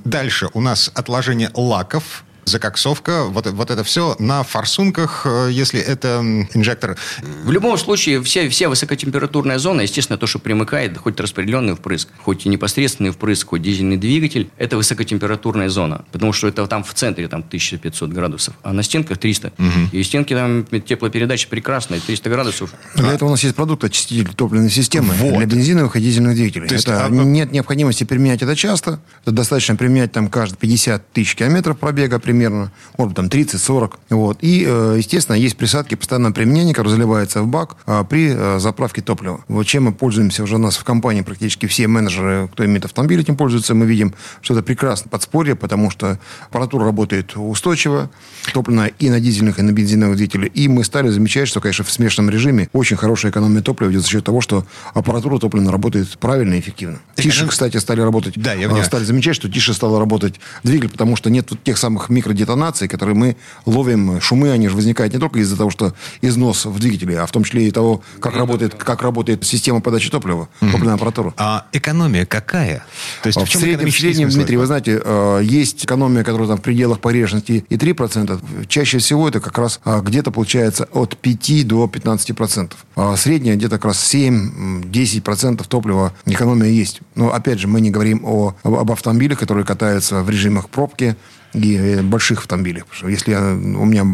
[0.05, 6.20] дальше у нас отложение лаков, закоксовка, вот, вот это все на форсунках, э, если это
[6.55, 6.96] инжектор.
[7.44, 12.46] В любом случае, вся, вся высокотемпературная зона, естественно, то, что примыкает, хоть распределенный впрыск, хоть
[12.46, 17.28] и непосредственный впрыск, хоть дизельный двигатель, это высокотемпературная зона, потому что это там в центре
[17.28, 19.52] там 1500 градусов, а на стенках 300.
[19.59, 19.68] Угу.
[19.92, 22.74] И стенки там теплопередача прекрасная, 300 градусов.
[22.96, 23.14] Для а.
[23.14, 25.37] этого у нас есть продукт очиститель топливной системы вот.
[25.37, 26.68] для бензиновых и дизельных двигателей.
[26.68, 27.09] То есть, это, а...
[27.09, 32.32] Нет необходимости применять это часто, это достаточно применять там каждые 50 тысяч километров пробега при
[32.33, 33.92] примерно, может быть, там 30-40.
[34.11, 34.38] Вот.
[34.40, 39.03] И, э, естественно, есть присадки постоянного применения, которые заливаются в бак а, при э, заправке
[39.03, 39.45] топлива.
[39.49, 43.21] Вот чем мы пользуемся уже у нас в компании, практически все менеджеры, кто имеет автомобиль,
[43.21, 46.18] этим пользуются, мы видим, что это прекрасно подспорье, потому что
[46.49, 48.11] аппаратура работает устойчиво,
[48.55, 50.51] топливная и на дизельных, и на бензиновых двигателях.
[50.55, 54.09] И мы стали замечать, что, конечно, в смешанном режиме очень хорошая экономия топлива идет за
[54.09, 54.64] счет того, что
[54.95, 56.99] аппаратура топливная работает правильно и эффективно.
[57.14, 58.35] Тише, кстати, стали работать.
[58.37, 61.77] Да, я а, стали замечать, что тише стало работать двигатель, потому что нет вот тех
[61.77, 64.20] самых микродетонаций, которые мы ловим.
[64.20, 67.44] Шумы, они же возникают не только из-за того, что износ в двигателе, а в том
[67.44, 70.70] числе и того, как работает, как работает система подачи топлива, mm-hmm.
[70.70, 71.35] топливная аппаратура.
[71.37, 72.85] А экономия какая?
[73.22, 76.48] То есть, а в, в среднем, в среднем Дмитрий, вы знаете, э, есть экономия, которая
[76.48, 78.66] там в пределах погрешности и 3%.
[78.68, 82.72] Чаще всего это как раз а, где-то получается от 5 до 15%.
[82.96, 87.00] А средняя где-то как раз 7-10% топлива экономия есть.
[87.14, 91.16] Но опять же, мы не говорим о, об автомобилях, которые катаются в режимах пробки,
[91.55, 92.87] и э, больших автомобилях.
[92.87, 94.07] Потому что если я, у меня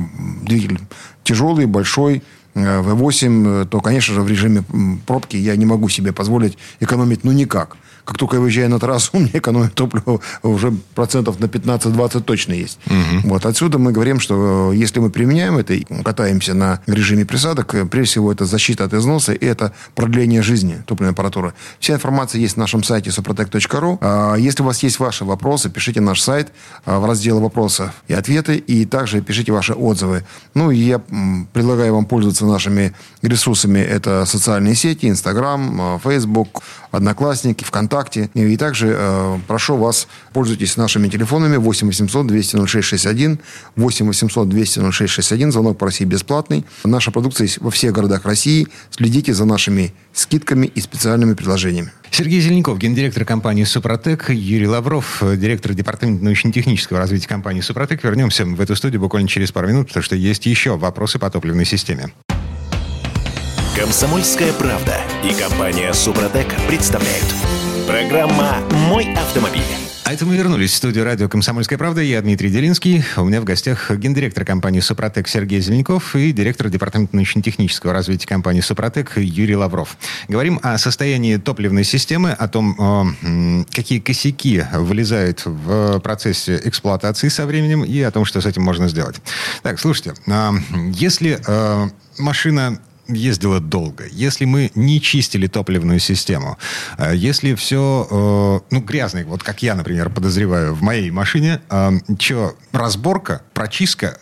[0.43, 0.81] двигатель
[1.25, 2.23] тяжелый, большой,
[2.55, 4.65] V8, э, то, конечно же, в режиме
[5.07, 7.77] пробки я не могу себе позволить экономить ну никак
[8.09, 12.55] как только я выезжаю на трассу, у меня экономия топлива уже процентов на 15-20 точно
[12.55, 12.79] есть.
[12.87, 13.29] Угу.
[13.29, 17.75] Вот отсюда мы говорим, что э, если мы применяем это и катаемся на режиме присадок,
[17.75, 21.53] э, прежде всего это защита от износа и это продление жизни топливной аппаратуры.
[21.81, 23.99] Вся информация есть на нашем сайте suprotec.ru.
[24.01, 26.49] А, если у вас есть ваши вопросы, пишите наш сайт
[26.87, 30.25] а, в раздел вопросов и ответы, и также пишите ваши отзывы.
[30.55, 31.03] Ну, и я
[31.53, 33.81] предлагаю вам пользоваться нашими ресурсами.
[33.81, 37.98] Это социальные сети, Инстаграм, Фейсбук, Одноклассники, ВКонтакте.
[38.35, 43.39] И также э, прошу вас, пользуйтесь нашими телефонами 8 800 200 0661,
[43.77, 46.65] 8 800 200 0661, звонок по России бесплатный.
[46.85, 48.69] Наша продукция есть во всех городах России.
[48.91, 51.93] Следите за нашими скидками и специальными предложениями.
[52.11, 58.03] Сергей Зеленков, гендиректор компании «Супротек», Юрий Лавров, директор департамента научно-технического развития компании «Супротек».
[58.03, 61.65] Вернемся в эту студию буквально через пару минут, потому что есть еще вопросы по топливной
[61.65, 62.13] системе.
[63.79, 67.68] Комсомольская правда и компания «Супротек» представляют.
[67.89, 68.59] Программа
[68.91, 69.63] «Мой автомобиль».
[70.05, 72.03] А это мы вернулись в студию радио «Комсомольская правда».
[72.03, 73.03] Я Дмитрий Делинский.
[73.17, 78.61] У меня в гостях гендиректор компании «Супротек» Сергей Зеленков и директор департамента научно-технического развития компании
[78.61, 79.97] «Супротек» Юрий Лавров.
[80.29, 87.85] Говорим о состоянии топливной системы, о том, какие косяки вылезают в процессе эксплуатации со временем
[87.85, 89.17] и о том, что с этим можно сделать.
[89.63, 90.53] Так, слушайте, а,
[90.93, 96.59] если а, машина ездила долго, если мы не чистили топливную систему,
[96.99, 101.91] э, если все, э, ну, грязное, вот как я, например, подозреваю в моей машине, э,
[102.19, 104.19] что, разборка, прочистка,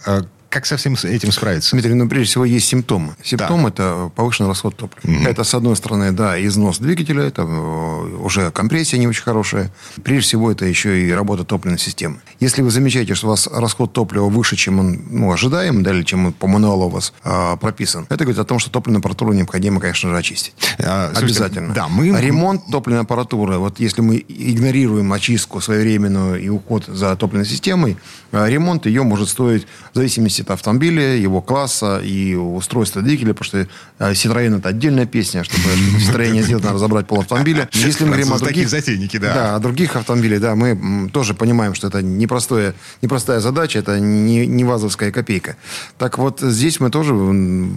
[0.56, 1.72] как со всем этим справиться?
[1.72, 3.14] Дмитрий, ну, прежде всего, есть симптомы.
[3.22, 5.18] Симптом да.– это повышенный расход топлива.
[5.18, 5.28] Угу.
[5.28, 9.70] Это, с одной стороны, да, износ двигателя, это э, уже компрессия не очень хорошая.
[10.02, 12.20] Прежде всего, это еще и работа топливной системы.
[12.40, 16.02] Если вы замечаете, что у вас расход топлива выше, чем он ну, ожидаем, да, или
[16.02, 19.34] чем он по мануалу у вас а, прописан, это говорит о том, что топливную аппаратуру
[19.34, 20.54] необходимо, конечно же, очистить.
[20.78, 21.74] А, Обязательно.
[21.74, 22.18] Да, мы...
[22.18, 27.98] Ремонт топливной аппаратуры, вот если мы игнорируем очистку своевременную и уход за топливной системой,
[28.32, 33.44] а, ремонт ее может стоить в зависимости от автомобиля, его класса и устройства двигателя, потому
[33.44, 33.58] что
[33.98, 35.64] э, Citroёn это отдельная песня, чтобы
[36.00, 37.68] строение сделать, надо разобрать пол автомобиля.
[37.72, 38.68] Если мы говорим о других...
[38.68, 39.34] затейники, да.
[39.34, 44.46] Да, о других автомобилях, да, мы тоже понимаем, что это непростое, непростая задача, это не,
[44.46, 45.56] не вазовская копейка.
[45.98, 47.14] Так вот, здесь мы тоже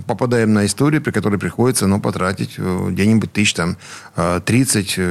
[0.08, 3.78] попадаем на историю, при которой приходится ну, потратить э, где-нибудь тысяч там
[4.16, 5.02] 30, э,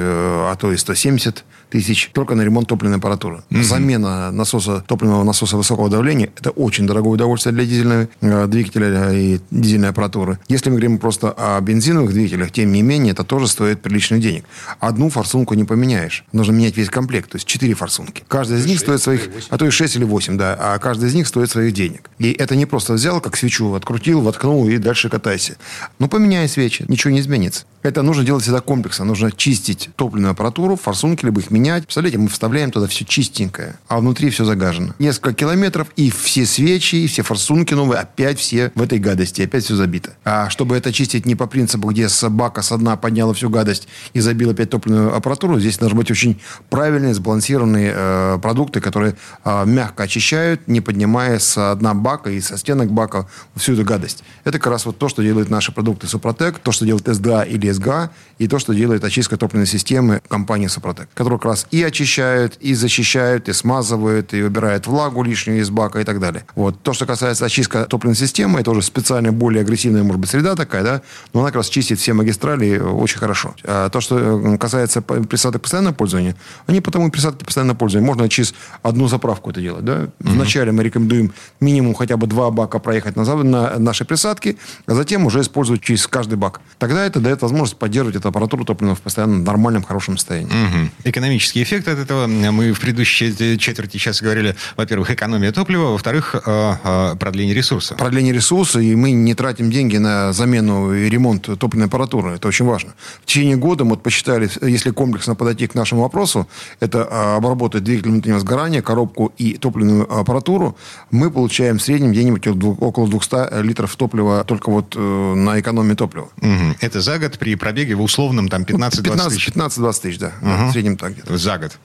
[0.51, 3.42] а то и 170 тысяч только на ремонт топливной аппаратуры.
[3.50, 3.62] Mm-hmm.
[3.62, 9.40] Замена насоса, топливного насоса высокого давления– это очень дорогое удовольствие для дизельного э, двигателя и
[9.50, 10.38] дизельной аппаратуры.
[10.48, 14.44] Если мы говорим просто о бензиновых двигателях, тем не менее, это тоже стоит приличных денег.
[14.81, 16.24] Одну форсунку не поменяешь.
[16.33, 18.24] Нужно менять весь комплект, то есть четыре форсунки.
[18.28, 21.14] Каждая из них стоит своих, а то и 6 или 8, да, а каждая из
[21.14, 22.11] них стоит своих денег.
[22.18, 25.57] И это не просто взял, как свечу, открутил, воткнул и дальше катайся.
[25.98, 27.64] Ну, поменяй свечи, ничего не изменится.
[27.83, 29.04] Это нужно делать всегда комплексно.
[29.04, 31.58] Нужно чистить топливную аппаратуру, форсунки, либо их менять.
[31.59, 34.94] Представляете, мы вставляем туда все чистенькое, а внутри все загажено.
[34.99, 39.64] Несколько километров, и все свечи, и все форсунки новые, опять все в этой гадости, опять
[39.64, 40.14] все забито.
[40.25, 43.88] А чтобы это чистить не по принципу, где с бака со дна подняла всю гадость
[44.12, 46.40] и забила опять топливную аппаратуру, здесь должны быть очень
[46.71, 52.57] правильные, сбалансированные э, продукты, которые э, мягко очищают, не поднимая с дна бака и со
[52.57, 54.23] стенок бака всю эту гадость.
[54.44, 57.71] Это как раз вот то, что делают наши продукты Супротек, то, что делает СДА или
[57.71, 62.56] СГА, и то, что делает очистка топливной системы компании Супротек, которые как раз и очищают,
[62.61, 66.44] и защищают, и смазывают, и убирают влагу лишнюю из бака и так далее.
[66.54, 66.82] Вот.
[66.82, 70.82] То, что касается очистки топливной системы, это уже специальная, более агрессивная, может быть, среда такая,
[70.82, 73.54] да, но она как раз чистит все магистрали очень хорошо.
[73.64, 78.06] А то, что э, касается присадок постоянного пользования, они потому и присадки постоянного пользования.
[78.06, 79.92] Можно через одну заправку это делать, да.
[79.92, 80.11] Mm-hmm.
[80.18, 85.26] Вначале мы рекомендуем минимум хотя бы два бака проехать на, на наши присадки, а затем
[85.26, 86.61] уже использовать через каждый бак.
[86.78, 90.48] Тогда это дает возможность поддерживать эту аппаратуру топливную в постоянно нормальном, хорошем состоянии.
[90.48, 90.90] Угу.
[91.38, 92.27] Экономический эффект от этого.
[92.27, 97.94] Мы в предыдущей четверти часа говорили, во-первых, экономия топлива, во-вторых, э, э, продление ресурса.
[97.94, 102.33] Продление ресурса, и мы не тратим деньги на замену и ремонт топливной аппаратуры.
[102.33, 102.94] Это очень важно.
[103.22, 106.48] В течение года мы посчитали, если комплексно подойти к нашему вопросу,
[106.81, 110.77] это э, обработать двигатель внутреннего сгорания, коробку и топливную аппаратуру,
[111.12, 116.31] мы получаем в среднем где-нибудь около 200 литров топлива только вот на экономии топлива.
[116.40, 116.77] Угу.
[116.81, 119.48] Это за год при пробеге в условном там 15-20 тысяч.
[119.51, 120.33] 15-20 тысяч, да.
[120.42, 120.70] Угу.
[120.70, 121.28] В среднем так где-то.
[121.29, 121.79] За год.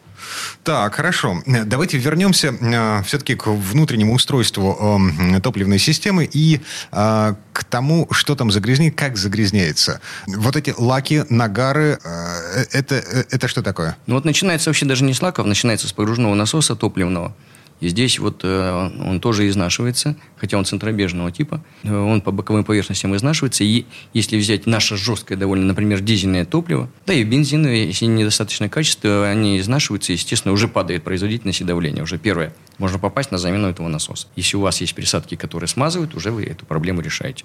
[0.64, 1.42] Так, хорошо.
[1.46, 5.02] Давайте вернемся э, все-таки к внутреннему устройству
[5.34, 10.00] э, топливной системы и э, к тому, что там загрязнит, как загрязняется.
[10.28, 13.98] Вот эти лаки, нагары, э, это, э, это что такое?
[14.08, 17.36] Ну вот начинается вообще даже не с лаков, начинается с погружного насоса топливного.
[17.84, 21.62] И здесь вот э, он тоже изнашивается, хотя он центробежного типа.
[21.84, 23.65] Э, он по боковым поверхностям изнашивается.
[23.65, 29.28] И если взять наше жесткое довольно, например, дизельное топливо, да и бензин, если недостаточное качество,
[29.28, 32.04] они изнашиваются, естественно, уже падает производительность и давление.
[32.04, 34.28] Уже первое, можно попасть на замену этого насоса.
[34.38, 37.43] Если у вас есть присадки, которые смазывают, уже вы эту проблему решаете.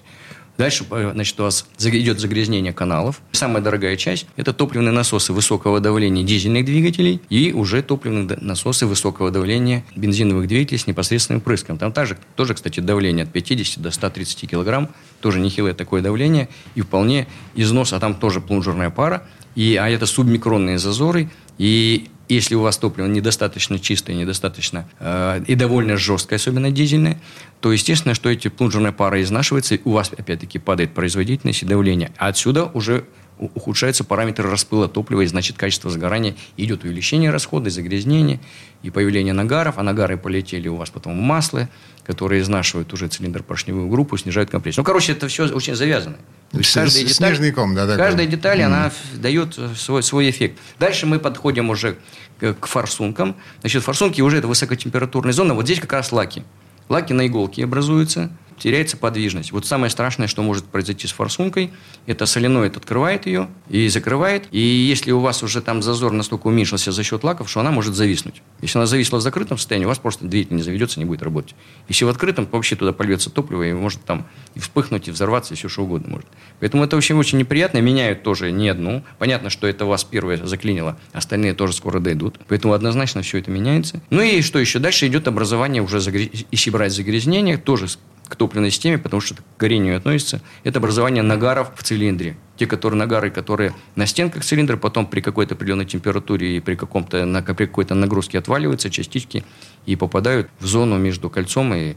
[0.59, 3.21] Дальше, э, значит, у вас идет загрязнение каналов.
[3.31, 9.31] Самая дорогая часть– это топливные насосы высокого давления дизельных двигателей и уже топливные насосы высокого
[9.31, 11.77] давления бензиновых двигателей с непосредственным прыском.
[11.77, 14.89] Там также, тоже, кстати, давление от 50 до 130 килограмм.
[15.21, 16.49] Тоже нехилое такое давление.
[16.75, 19.23] И вполне износ, а там тоже плунжерная пара.
[19.55, 21.29] И, а это субмикронные зазоры.
[21.57, 27.19] И если у вас топливо недостаточно чистое, недостаточно э, и довольно жесткое, особенно дизельное,
[27.59, 32.11] то естественно, что эти плунжерные пары изнашиваются, и у вас опять-таки падает производительность и давление.
[32.17, 33.05] А отсюда уже
[33.39, 38.39] ухудшаются параметры распыла топлива, и значит качество сгорания идет увеличение расхода, загрязнение
[38.83, 41.69] и появление нагаров, а нагары полетели у вас потом в масло,
[42.05, 44.81] которые изнашивают уже цилиндр поршневую группу, снижают компрессию.
[44.81, 46.17] Ну, короче, это все очень завязано.
[46.51, 48.65] То есть каждая деталь, Снежный ком, да, каждая деталь, mm.
[48.65, 50.59] она дает свой, свой эффект.
[50.79, 51.97] Дальше мы подходим уже
[52.39, 53.35] к, к форсункам.
[53.61, 55.53] Значит, форсунки уже это высокотемпературная зона.
[55.53, 56.43] Вот здесь как раз лаки.
[56.89, 59.51] Лаки на иголке образуются– теряется подвижность.
[59.51, 61.71] Вот самое страшное, что может произойти с форсункой,
[62.05, 64.47] это соленоид открывает ее и закрывает.
[64.51, 67.95] И если у вас уже там зазор настолько уменьшился за счет лаков, что она может
[67.95, 68.41] зависнуть.
[68.61, 71.55] Если она зависла в закрытом состоянии, у вас просто двигатель не заведется, не будет работать.
[71.87, 75.53] Если в открытом, то вообще туда польется топливо, и может там и вспыхнуть, и взорваться,
[75.53, 76.27] и все что угодно может.
[76.59, 77.79] Поэтому это очень, очень неприятно.
[77.79, 79.03] Меняют тоже не одну.
[79.17, 82.39] Понятно, что это вас первое заклинило, остальные тоже скоро дойдут.
[82.47, 84.01] Поэтому однозначно все это меняется.
[84.09, 84.79] Ну и что еще?
[84.79, 86.29] Дальше идет образование уже, загряз...
[86.51, 87.87] если брать загрязнение, тоже
[88.29, 92.37] к топливной системе, потому что к горению относится, это образование нагаров в цилиндре.
[92.57, 97.25] Те которые нагары, которые на стенках цилиндра, потом при какой-то определенной температуре и при, каком-то,
[97.25, 99.43] на, при какой-то нагрузке отваливаются частички
[99.85, 101.95] и попадают в зону между кольцом и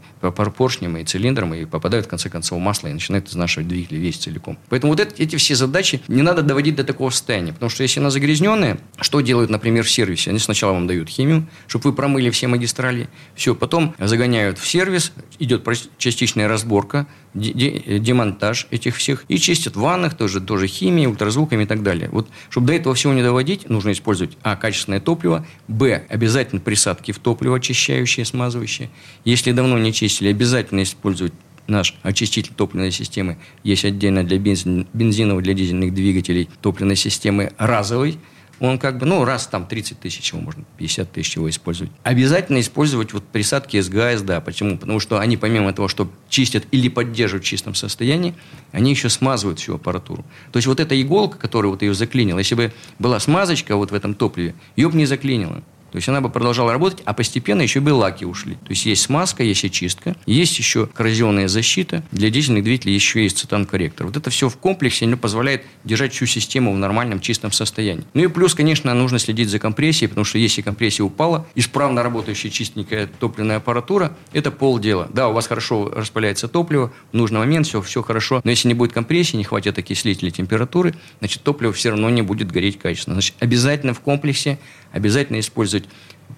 [0.57, 4.59] поршнем и цилиндром и попадают в конце концов масло и начинают изнашивать двигатель весь целиком.
[4.69, 8.01] Поэтому вот это, эти все задачи не надо доводить до такого состояния, потому что если
[8.01, 10.31] она загрязненная, что делают, например, в сервисе?
[10.31, 15.13] Они сначала вам дают химию, чтобы вы промыли все магистрали, все, потом загоняют в сервис,
[15.39, 15.67] идет
[15.99, 21.83] частичная разборка, демонтаж этих всех и чистят в ваннах тоже, тоже химией, ультразвуками и так
[21.83, 22.09] далее.
[22.13, 27.13] Вот, чтобы до этого всего не доводить, нужно использовать, а, качественное топливо, б, обязательно присадки
[27.13, 28.91] в топливо очищающие, смазывающие.
[29.25, 31.33] Если давно не чистили, обязательно использовать
[31.67, 33.39] наш очиститель топливной системы.
[33.63, 38.19] Есть отдельно для бензин, бензиновых, для дизельных двигателей топливной системы разовый.
[38.63, 41.91] Он как бы, ну, раз там 30 тысяч его можно, 50 тысяч его использовать.
[42.05, 44.41] Обязательно использовать вот присадки СГА, СДА.
[44.41, 44.79] Почему?
[44.79, 48.35] Потому что они помимо того, что чистят или поддерживают в чистом состоянии,
[48.71, 50.25] они еще смазывают всю аппаратуру.
[50.53, 53.95] То есть вот эта иголка, которая вот ее заклинила, если бы была смазочка вот в
[53.95, 55.61] этом топливе, ее бы не заклинила.
[55.93, 58.55] То есть она бы продолжала работать, а постепенно еще бы лаки ушли.
[58.55, 62.03] То есть есть смазка, есть очистка, есть еще коррозионная защита.
[62.13, 64.07] Для дизельных двигателей еще есть цитан-корректор.
[64.07, 68.05] Вот это все в комплексе оно позволяет держать всю систему в нормальном чистом состоянии.
[68.15, 72.51] Ну и плюс, конечно, нужно следить за компрессией, потому что если компрессия упала, исправно работающая
[72.51, 75.09] чистенькая топливная аппаратура, это полдела.
[75.13, 78.75] Да, у вас хорошо распыляется топливо, в нужный момент все, все хорошо, но если не
[78.75, 83.17] будет компрессии, не хватит окислителя температуры, значит, топливо все равно не будет гореть качественно.
[83.17, 84.59] Значит, обязательно в комплексе
[84.93, 85.89] обязательно использовать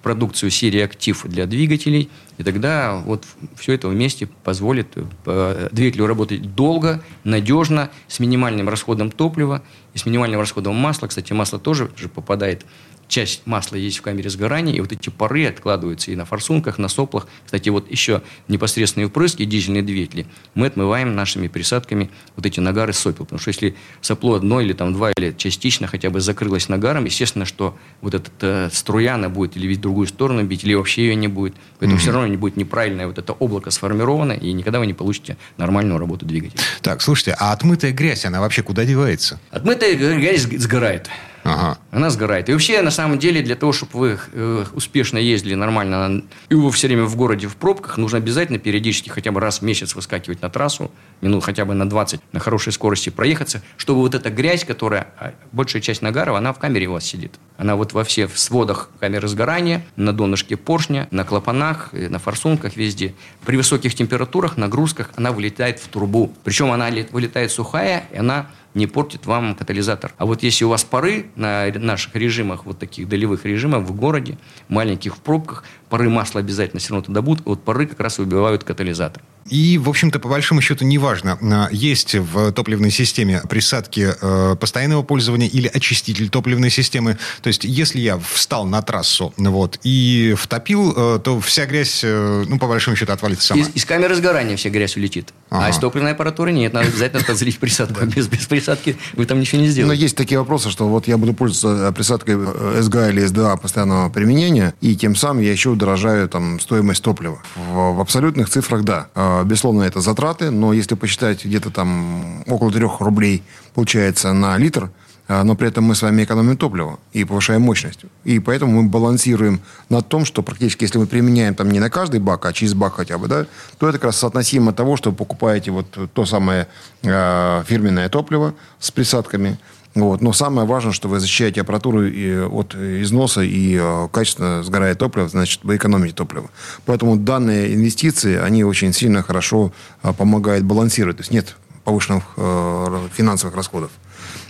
[0.03, 4.87] продукцию серии «Актив» для двигателей, и тогда вот все это вместе позволит
[5.25, 11.07] э, двигателю работать долго, надежно, с минимальным расходом топлива и с минимальным расходом масла.
[11.07, 12.65] Кстати, масло тоже же попадает
[13.07, 16.87] часть масла есть в камере сгорания, и вот эти пары откладываются и на форсунках, на
[16.87, 17.27] соплах.
[17.45, 23.25] Кстати, вот еще непосредственные впрыски, дизельные двигатели, мы отмываем нашими присадками вот эти нагары сопел.
[23.25, 27.45] Потому что если сопло одно или там два, или частично хотя бы закрылось нагаром, естественно,
[27.45, 31.27] что вот эта э, струя, она будет или другую сторону бить, или вообще ее не
[31.27, 31.53] будет.
[31.79, 32.01] Поэтому mm-hmm.
[32.01, 35.99] все равно не будет неправильное вот это облако сформировано, и никогда вы не получите нормальную
[35.99, 36.59] работу двигателя.
[36.81, 39.39] Так, слушайте, а отмытая грязь, она вообще куда девается?
[39.51, 41.09] Отмытая грязь сгорает.
[41.45, 41.77] Ага.
[41.91, 42.49] Она сгорает.
[42.49, 46.71] И вообще, на самом деле, для того, чтобы вы э, успешно ездили нормально, и вы
[46.71, 50.41] все время в городе в пробках, нужно обязательно периодически хотя бы раз в месяц выскакивать
[50.41, 50.89] на трассу,
[51.21, 55.33] минут хотя бы на 20, на хорошей скорости проехаться, чтобы вот эта грязь, которая, а,
[55.51, 57.35] большая часть нагаров, она в камере у вас сидит.
[57.57, 63.13] Она вот во всех сводах камеры сгорания, на донышке поршня, на клапанах, на форсунках, везде.
[63.45, 66.33] При высоких температурах, нагрузках она вылетает в трубу.
[66.43, 70.13] Причем она вылетает сухая, и она не портит вам катализатор.
[70.17, 74.37] А вот если у вас пары на наших режимах, вот таких долевых режимах в городе,
[74.67, 78.63] маленьких в пробках, пары масла обязательно все равно туда будут, вот пары как раз выбивают
[78.63, 79.23] катализатор.
[79.49, 85.03] И, в общем-то, по большому счету, неважно, а, есть в топливной системе присадки э, постоянного
[85.03, 87.19] пользования или очиститель топливной системы.
[87.43, 92.45] То есть, если я встал на трассу вот, и втопил, э, то вся грязь, э,
[92.47, 93.61] ну, по большому счету, отвалится сама.
[93.61, 95.31] Из, из камеры сгорания вся грязь улетит.
[95.51, 95.67] Ага.
[95.67, 96.73] А из топливной аппаратуры нет.
[96.73, 98.03] Надо обязательно подзалить присадку.
[98.15, 99.87] Без, без присадки вы там ничего не сделаете.
[99.87, 102.37] Но есть такие вопросы, что вот я буду пользоваться присадкой
[102.81, 107.39] СГА или СДА постоянного применения, и тем самым я еще удорожаю там, стоимость топлива.
[107.55, 112.71] В, в абсолютных цифрах, да а, безусловно, это затраты, но если посчитать где-то там около
[112.71, 113.43] 3 рублей
[113.73, 114.91] получается на литр,
[115.27, 118.01] а, но при этом мы с вами экономим топливо и повышаем мощность.
[118.23, 122.19] И поэтому мы балансируем на том, что практически, если мы применяем там не на каждый
[122.19, 123.47] бак, а через бак хотя бы, да,
[123.79, 126.67] то это как раз соотносимо того, что вы покупаете вот то самое
[127.01, 129.57] э, фирменное топливо с присадками–
[129.95, 130.21] вот.
[130.21, 135.29] Но самое важное, что вы защищаете аппаратуру и от износа и э, качественно сгорает топливо,
[135.29, 136.49] значит, вы экономите топливо.
[136.85, 139.71] Поэтому данные инвестиции, они очень сильно хорошо
[140.03, 141.17] э, помогают балансировать.
[141.17, 141.55] То есть нет
[141.85, 143.91] повышенных э, финансовых расходов.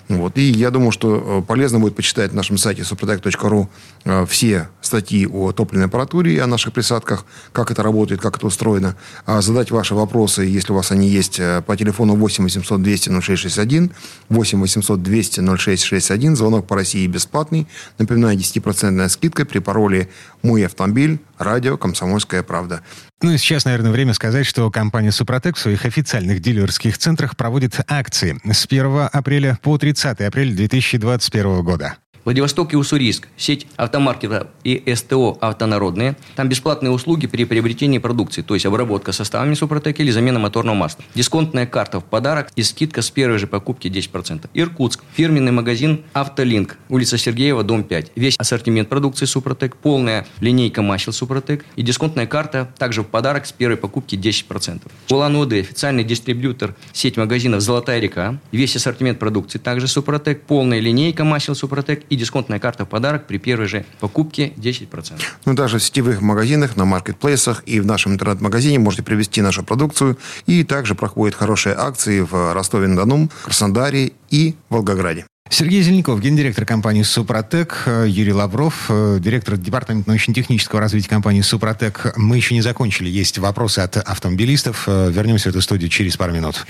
[0.08, 0.38] Вот.
[0.38, 3.68] И я думаю, что э, полезно будет почитать на нашем сайте suprotec.ru
[4.04, 8.46] э, все статьи о топливной аппаратуре и о наших присадках, как это работает, как это
[8.46, 8.96] устроено.
[9.26, 13.10] А задать ваши вопросы, если у вас они есть, э, по телефону 8 800 200
[13.22, 13.92] 0661,
[14.30, 17.68] 8 800 200 0661, звонок по России бесплатный.
[17.98, 20.10] Напоминаю, 10% скидка при пароле
[20.44, 22.82] «Мой автомобиль», радио «Комсомольская правда».
[23.22, 27.80] Ну и сейчас, наверное, время сказать, что компания «Супротек» в своих официальных дилерских центрах проводит
[27.88, 31.96] акции с 1 апреля по 30 апреля 2021 года.
[32.26, 33.28] Владивосток и Уссурийск.
[33.38, 36.18] Сеть автомаркета и СТО «Автонародные».
[36.36, 41.06] Там бесплатные услуги при приобретении продукции, то есть обработка составами Супротек или замена моторного масла.
[41.14, 44.50] Дисконтная карта в подарок и скидка с первой же покупки 10%.
[44.56, 45.04] Иркутск.
[45.14, 46.78] Фирменный магазин «Автолинк».
[46.90, 48.14] Улица Сергеева, дом 5.
[48.16, 53.52] Весь ассортимент продукции Супротек, полная линейка масел Супротек и дисконтная карта также в подарок с
[53.52, 54.82] первой покупки 10%.
[55.12, 55.60] Улан-Удэ.
[55.60, 58.40] Официальный дистрибьютор сеть магазинов «Золотая река».
[58.52, 63.38] Весь ассортимент продукции также Супротек, полная линейка масел Супротек и дисконтная карта в подарок при
[63.38, 65.22] первой же покупке 10%.
[65.46, 70.18] Ну, даже в сетевых магазинах, на маркетплейсах и в нашем интернет-магазине можете привезти нашу продукцию.
[70.46, 75.26] И также проходят хорошие акции в Ростове-на-Дону, Краснодаре и Волгограде.
[75.50, 82.14] Сергей Зеленков, гендиректор компании «Супротек», Юрий Лавров, э, директор департамента научно-технического развития компании «Супротек».
[82.18, 83.10] Мы еще не закончили.
[83.10, 84.86] Есть вопросы от автомобилистов.
[84.88, 86.66] Э, вернемся в эту студию через пару минут.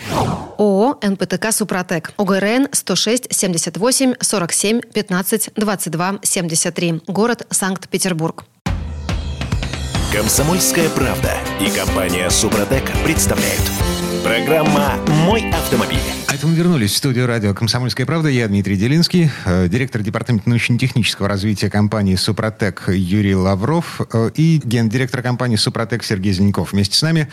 [0.57, 2.11] ООО «НПТК Супротек».
[2.17, 7.01] ОГРН 106 78 47 15 22 73.
[7.07, 8.43] Город Санкт-Петербург.
[10.11, 13.94] Комсомольская правда и компания «Супротек» представляют.
[14.25, 15.99] Программа «Мой автомобиль».
[16.33, 18.27] Это мы вернулись в студию радио «Комсомольская правда».
[18.27, 25.21] Я Дмитрий Делинский, э, директор департамента научно-технического развития компании «Супротек» Юрий Лавров э, и гендиректор
[25.21, 26.71] компании «Супротек» Сергей Зеленков.
[26.71, 27.27] Вместе с нами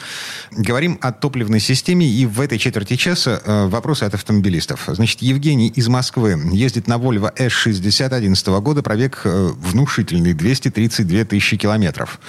[0.50, 2.06] говорим о топливной системе.
[2.06, 4.82] И в этой четверти часа э, вопросы от автомобилистов.
[4.88, 12.20] Значит, Евгений из Москвы ездит на Volvo S60 2011 года, пробег внушительный, 232 тысячи километров.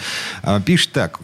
[0.66, 1.20] Пишет так.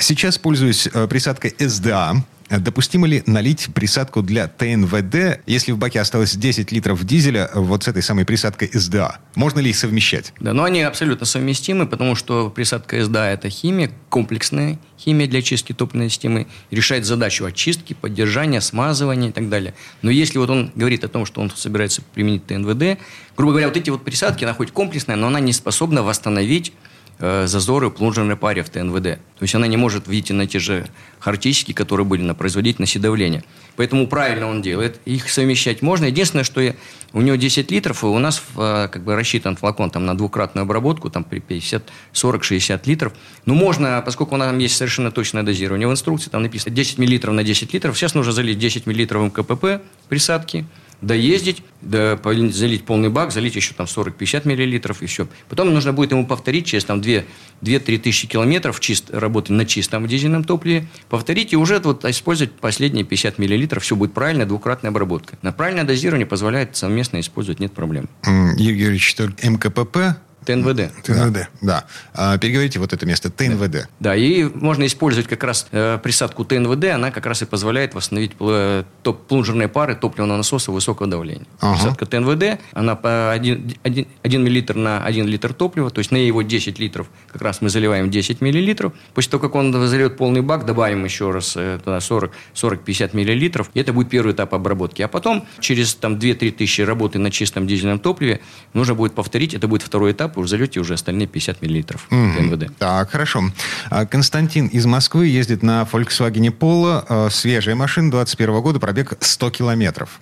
[0.00, 6.72] Сейчас пользуюсь присадкой SDA Допустимо ли налить присадку для ТНВД, если в баке осталось 10
[6.72, 9.18] литров дизеля вот с этой самой присадкой СДА?
[9.34, 10.32] Можно ли их совмещать?
[10.40, 15.72] Да, но они абсолютно совместимы, потому что присадка СДА– это химия, комплексная химия для очистки
[15.72, 19.74] топливной системы, решает задачу очистки, поддержания, смазывания и так далее.
[20.02, 22.98] Но если вот он говорит о том, что он собирается применить ТНВД,
[23.36, 26.87] грубо говоря, вот эти вот присадки, она хоть комплексная, но она не способна восстановить Э,
[27.18, 29.02] зазоры в плунжерной паре в ТНВД.
[29.02, 30.86] То есть она не может выйти на те же
[31.18, 33.44] характеристики, которые были на производительности давления.
[33.76, 35.00] Поэтому правильно он делает.
[35.04, 36.06] Их совмещать можно.
[36.06, 36.74] Единственное, что
[37.12, 40.62] у него 10 литров, и у нас э, как бы рассчитан флакон там, на двукратную
[40.62, 43.12] обработку, там при 50, 40, 60 литров.
[43.46, 47.34] Ну, можно, поскольку у нас есть совершенно точное дозирование в инструкции, там написано 10 миллилитров
[47.34, 50.66] на 10 литров, сейчас нужно залить 10 миллилитров МКПП присадки,
[51.00, 52.18] доездить, до,
[52.50, 55.28] залить полный бак, залить еще там 40-50 миллилитров и все.
[55.48, 60.44] Потом нужно будет ему повторить через там 2-3 тысячи километров чист, работы на чистом дизельном
[60.44, 63.82] топливе, повторить и уже вот использовать последние 50 миллилитров.
[63.82, 65.38] Все будет правильно, двукратная обработка.
[65.42, 68.08] На правильное дозирование позволяет совместно использовать, нет проблем.
[68.24, 70.92] Юрий Юрьевич, МКПП ТНВД.
[71.02, 71.48] ТНВД, да.
[71.60, 71.84] да.
[72.14, 73.70] А, переговорите вот это место, ТНВД.
[73.70, 73.88] Да.
[74.00, 78.32] да, и можно использовать как раз э, присадку ТНВД, она как раз и позволяет восстановить
[78.40, 81.46] э, топ, плунжерные пары топливного насоса высокого давления.
[81.60, 81.74] Ага.
[81.74, 86.16] Присадка ТНВД, она по 1, 1, 1 мл на 1 литр топлива, то есть на
[86.16, 88.92] его 10 литров как раз мы заливаем 10 миллилитров.
[89.14, 93.92] После того, как он зальет полный бак, добавим еще раз э, 40-50 миллилитров, и это
[93.92, 95.02] будет первый этап обработки.
[95.02, 98.40] А потом, через там 2-3 тысячи работы на чистом дизельном топливе,
[98.72, 102.40] нужно будет повторить, это будет второй этап, вы залете уже остальные 50 миллилитров mm-hmm.
[102.40, 102.76] МВД.
[102.78, 103.44] Так, хорошо.
[103.90, 107.04] А, Константин из Москвы ездит на Volkswagen Polo.
[107.08, 110.20] А, свежая машина 21 года, пробег 100 километров.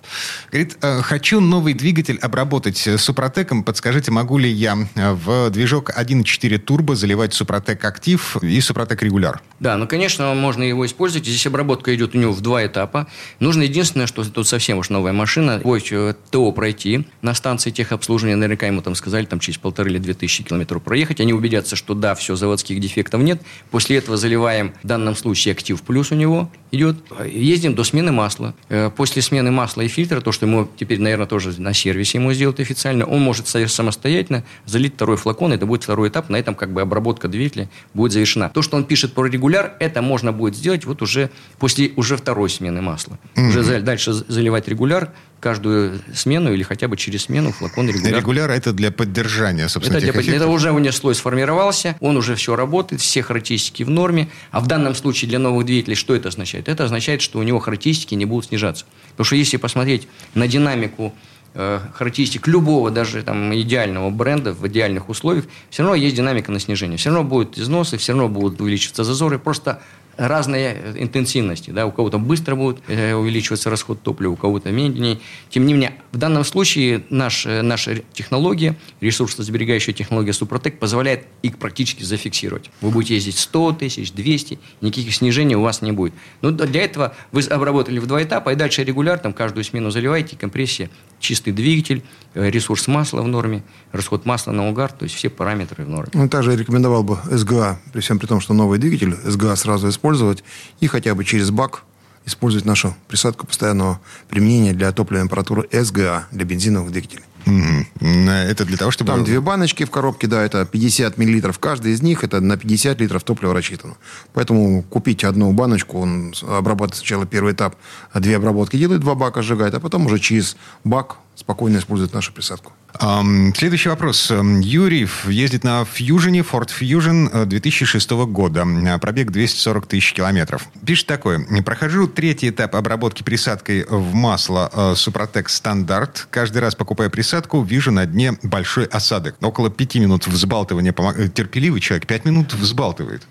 [0.51, 3.63] Говорит, «А, хочу новый двигатель обработать Супротеком.
[3.63, 9.41] Подскажите, могу ли я в движок 1.4 турбо заливать Супротек Актив и Супротек Регуляр?
[9.59, 11.27] Да, ну, конечно, можно его использовать.
[11.27, 13.07] Здесь обработка идет у него в два этапа.
[13.39, 18.35] Нужно единственное, что тут совсем уж новая машина, будет ТО пройти на станции техобслуживания.
[18.35, 21.19] Наверняка ему там сказали, там через полторы или две тысячи километров проехать.
[21.19, 23.41] Они убедятся, что да, все, заводских дефектов нет.
[23.71, 26.97] После этого заливаем, в данном случае, актив плюс у него идет.
[27.25, 28.53] Ездим до смены масла.
[28.69, 32.33] Э, после смены масла и фильтра, то, что ему теперь, наверное, тоже на сервисе ему
[32.33, 35.53] сделать официально, он может самостоятельно залить второй флакон.
[35.53, 36.29] Это будет второй этап.
[36.29, 38.49] На этом как бы обработка двигателя будет завершена.
[38.49, 42.49] То, что он пишет про регуляр, это можно будет сделать вот уже после уже второй
[42.49, 43.17] смены масла.
[43.35, 43.47] Mm-hmm.
[43.49, 48.19] Уже дальше заливать регуляр, каждую смену или хотя бы через смену флакон регуляр.
[48.19, 52.35] Регуляр это для поддержания, собственно, это, для, это уже у него слой сформировался, он уже
[52.35, 54.29] все работает, все характеристики в норме.
[54.51, 56.67] А в данном случае для новых двигателей что это означает?
[56.69, 58.85] Это означает, что у него характеристики не будут снижаться.
[59.11, 61.13] Потому что если посмотреть на динамику
[61.53, 66.59] э, характеристик любого, даже там, идеального бренда в идеальных условиях, все равно есть динамика на
[66.59, 66.97] снижение.
[66.97, 69.37] Все равно будут износы, все равно будут увеличиваться зазоры.
[69.39, 69.81] Просто
[70.17, 71.71] разные интенсивности.
[71.71, 71.85] Да?
[71.85, 75.19] У кого-то быстро будет э, увеличиваться расход топлива, у кого-то медленнее.
[75.49, 81.57] Тем не менее, в данном случае наш, э, наша технология, ресурсосберегающая технология Супротек позволяет их
[81.57, 82.69] практически зафиксировать.
[82.81, 86.13] Вы будете ездить 100 тысяч, 200, никаких снижений у вас не будет.
[86.41, 90.89] Но для этого вы обработали в два этапа, и дальше регулярно каждую смену заливаете, компрессия,
[91.19, 92.03] чистый двигатель,
[92.37, 96.11] ресурс масла в норме, расход масла на угар, то есть все параметры в норме.
[96.13, 100.43] Ну, также рекомендовал бы СГА, при всем при том, что новый двигатель, СГА сразу использовать
[100.79, 101.83] и хотя бы через бак
[102.25, 107.23] использовать нашу присадку постоянного применения для топливной аппаратуры СГА, для бензиновых двигателей.
[107.47, 108.07] Угу.
[108.29, 109.11] Это для того, чтобы...
[109.11, 111.59] Там две баночки в коробке, да, это 50 миллилитров.
[111.59, 113.95] Каждый из них это на 50 литров топлива рассчитано.
[114.33, 117.75] Поэтому купить одну баночку, он обрабатывает сначала первый этап,
[118.13, 122.73] две обработки делает, два бака сжигает, а потом уже через бак спокойно использует нашу присадку.
[122.99, 124.31] Следующий вопрос.
[124.31, 128.65] Юрий ездит на Fusion, Ford Fusion 2006 э, года.
[128.99, 130.65] Пробег 240 тысяч километров.
[130.85, 131.45] Пишет такое.
[131.63, 136.27] Прохожу третий этап обработки присадкой в масло Супротек Стандарт.
[136.31, 139.35] Каждый раз, покупая присадку, вижу на дне большой осадок.
[139.41, 140.93] Около пяти минут взбалтывания.
[140.97, 143.27] Э, терпеливый человек пять минут взбалтывает.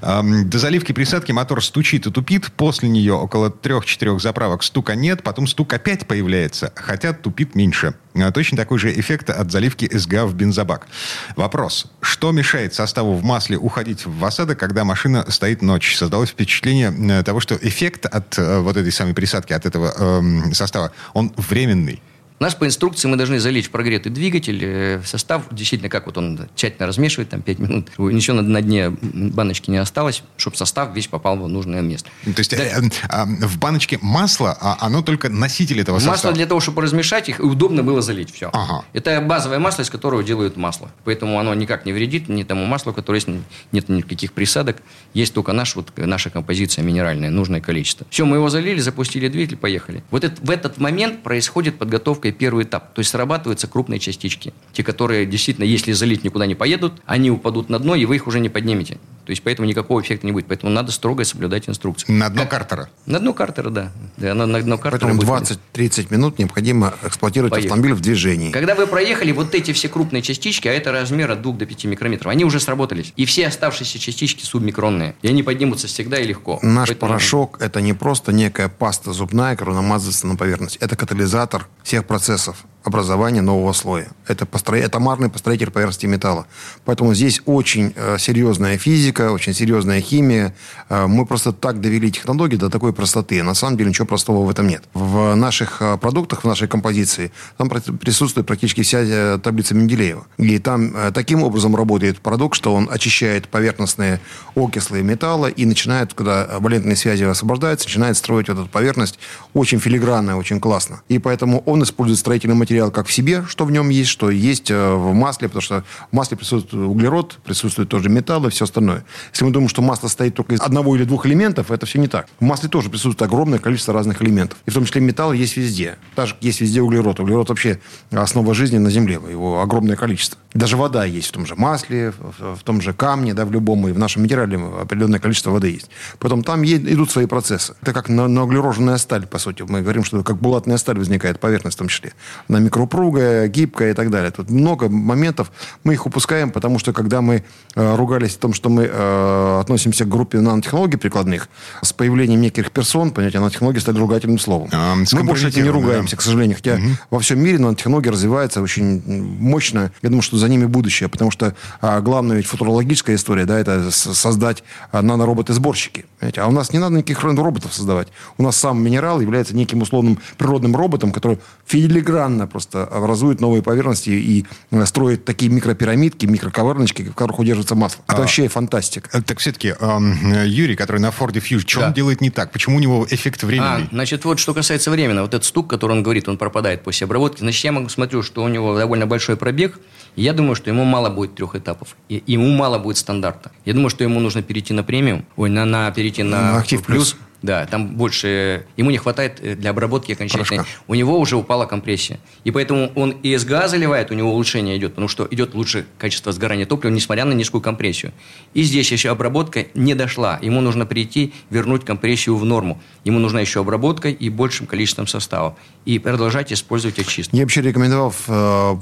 [0.00, 2.52] До заливки присадки мотор стучит и тупит.
[2.52, 5.22] После нее около трех-четырех заправок стука нет.
[5.22, 7.94] Потом стук опять появляется, хотя тупит меньше.
[8.34, 10.86] Точно такой же эффект эффекта от заливки СГА в бензобак.
[11.34, 11.86] Вопрос.
[12.00, 15.96] Что мешает составу в масле уходить в осадок, когда машина стоит ночь?
[15.96, 20.54] Создалось впечатление э, того, что эффект от э, вот этой самой присадки, от этого э,
[20.54, 22.00] состава, он временный.
[22.40, 26.06] У нас по инструкции мы должны залить в прогретый двигатель э, в состав, действительно, как
[26.06, 30.56] вот он тщательно размешивает, там 5 минут, ничего на, на дне баночки не осталось, чтобы
[30.56, 32.08] состав весь попал в нужное место.
[32.24, 32.64] То есть да.
[32.64, 36.30] э, э, в баночке масло, а оно только носитель этого масло состава?
[36.30, 38.48] Масло для того, чтобы размешать их, и удобно было залить все.
[38.54, 38.86] Ага.
[38.94, 40.90] Это базовое масло, из которого делают масло.
[41.04, 43.28] Поэтому оно никак не вредит ни тому маслу, которое есть,
[43.70, 44.78] нет никаких присадок.
[45.12, 48.06] Есть только наш, вот, наша композиция минеральная, нужное количество.
[48.08, 50.02] Все, мы его залили, запустили двигатель, поехали.
[50.10, 52.94] Вот это, в этот момент происходит подготовка первый этап.
[52.94, 54.52] То есть срабатываются крупные частички.
[54.72, 58.26] Те, которые действительно, если залить, никуда не поедут, они упадут на дно, и вы их
[58.26, 58.98] уже не поднимете.
[59.30, 60.46] То есть поэтому никакого эффекта не будет.
[60.46, 62.10] Поэтому надо строго соблюдать инструкции.
[62.10, 62.50] На дно как?
[62.50, 62.90] картера?
[63.06, 63.92] На дно картера, да.
[64.16, 67.68] да на, на дно картера поэтому 20-30 минут необходимо эксплуатировать Поехали.
[67.68, 68.50] автомобиль в движении.
[68.50, 71.84] Когда вы проехали, вот эти все крупные частички, а это размер от 2 до 5
[71.84, 73.12] микрометров, они уже сработались.
[73.16, 75.14] И все оставшиеся частички субмикронные.
[75.22, 76.58] И они поднимутся всегда и легко.
[76.62, 77.10] Наш поэтому...
[77.10, 80.76] порошок– это не просто некая паста зубная, которая намазывается на поверхность.
[80.78, 84.08] Это катализатор всех процессов процессов образования нового слоя.
[84.26, 84.78] Это постро...
[84.78, 86.46] атомарный построитель поверхности металла.
[86.84, 90.54] Поэтому здесь очень э, серьезная физика, очень серьезная химия.
[90.88, 93.42] Э, мы просто так довели технологии до такой простоты.
[93.42, 94.84] На самом деле ничего простого в этом нет.
[94.94, 100.26] В наших э, продуктах, в нашей композиции, там присутствует практически вся э, таблица Менделеева.
[100.38, 104.20] И там э, таким образом работает продукт, что он очищает поверхностные
[104.54, 109.18] окислы металла и начинает, когда валентные связи освобождаются, начинает строить вот эту поверхность
[109.52, 111.02] очень филигранно, очень классно.
[111.08, 114.30] И поэтому он использует строительный материал материал как в себе, что в нем есть, что
[114.30, 118.64] есть э, в масле, потому что в масле присутствует углерод, присутствует тоже металл и все
[118.64, 119.04] остальное.
[119.32, 122.06] Если мы думаем, что масло состоит только из одного или двух элементов, это все не
[122.06, 122.28] так.
[122.38, 124.56] В масле тоже присутствует огромное количество разных элементов.
[124.66, 125.96] И в том числе металл есть везде.
[126.14, 127.18] Даже есть везде углерод.
[127.18, 127.80] Углерод вообще
[128.12, 129.14] основа жизни на Земле.
[129.14, 130.38] Его огромное количество.
[130.54, 133.92] Даже вода есть в том же масле, в том же камне, да, в любом, и
[133.92, 135.90] в нашем материале определенное количество воды есть.
[136.20, 137.74] Потом там идут свои процессы.
[137.82, 139.62] Это как на, на углероженная сталь, по сути.
[139.62, 142.12] Мы говорим, что как булатная сталь возникает, поверхность в том числе.
[142.48, 144.30] Она микроупругая, гибкая и так далее.
[144.30, 145.50] Тут много моментов.
[145.84, 147.44] Мы их упускаем, потому что когда мы
[147.74, 151.48] э, ругались о том, что мы э, относимся к группе нанотехнологий прикладных,
[151.82, 154.68] с появлением неких персон, понятие нанотехнологии стали ругательным словом.
[154.72, 156.18] А, мы больше этим не ругаемся, да.
[156.18, 156.56] к сожалению.
[156.56, 156.82] Хотя угу.
[157.10, 159.02] во всем мире нанотехнология развивается очень
[159.40, 159.92] мощно.
[160.02, 163.90] Я думаю, что за ними будущее, потому что а, главная ведь футурологическая история, да, это
[163.90, 166.06] создать а, нанороботы-сборщики.
[166.36, 168.08] А у нас не надо никаких роботов создавать.
[168.38, 174.10] У нас сам минерал является неким условным природным роботом, который филигранно просто образует новые поверхности
[174.10, 178.02] и э, строит такие микропирамидки, микроковырночки, в которых удерживается масло.
[178.06, 179.08] Это а, вообще фантастика.
[179.12, 181.86] Э, так все-таки э, Юрий, который на Ford Fusion, что да.
[181.88, 182.52] он делает не так?
[182.52, 183.84] Почему у него эффект временный?
[183.84, 187.06] А, значит, вот что касается времени, вот этот стук, который он говорит, он пропадает после
[187.06, 187.40] обработки.
[187.40, 189.78] Значит, я могу смотрю, что у него довольно большой пробег,
[190.16, 191.96] и я думаю, что ему мало будет трех этапов.
[192.08, 193.52] И ему мало будет стандарта.
[193.64, 196.82] Я думаю, что ему нужно перейти на премиум, ой, на, на перейти на, на актив
[196.82, 197.12] плюс.
[197.12, 198.66] плюс да, там больше...
[198.76, 200.58] Ему не хватает э, для обработки окончательной.
[200.58, 200.82] Порошка.
[200.86, 202.20] У него уже упала компрессия.
[202.44, 206.32] И поэтому он и СГА заливает, у него улучшение идет, потому что идет лучше качество
[206.32, 208.12] сгорания топлива, несмотря на низкую компрессию.
[208.52, 210.38] И здесь еще обработка не дошла.
[210.42, 212.80] Ему нужно прийти, вернуть компрессию в норму.
[213.04, 215.54] Ему нужна еще обработка и большим количеством составов.
[215.86, 217.34] И продолжать использовать очистку.
[217.34, 218.76] Я вообще рекомендовал э,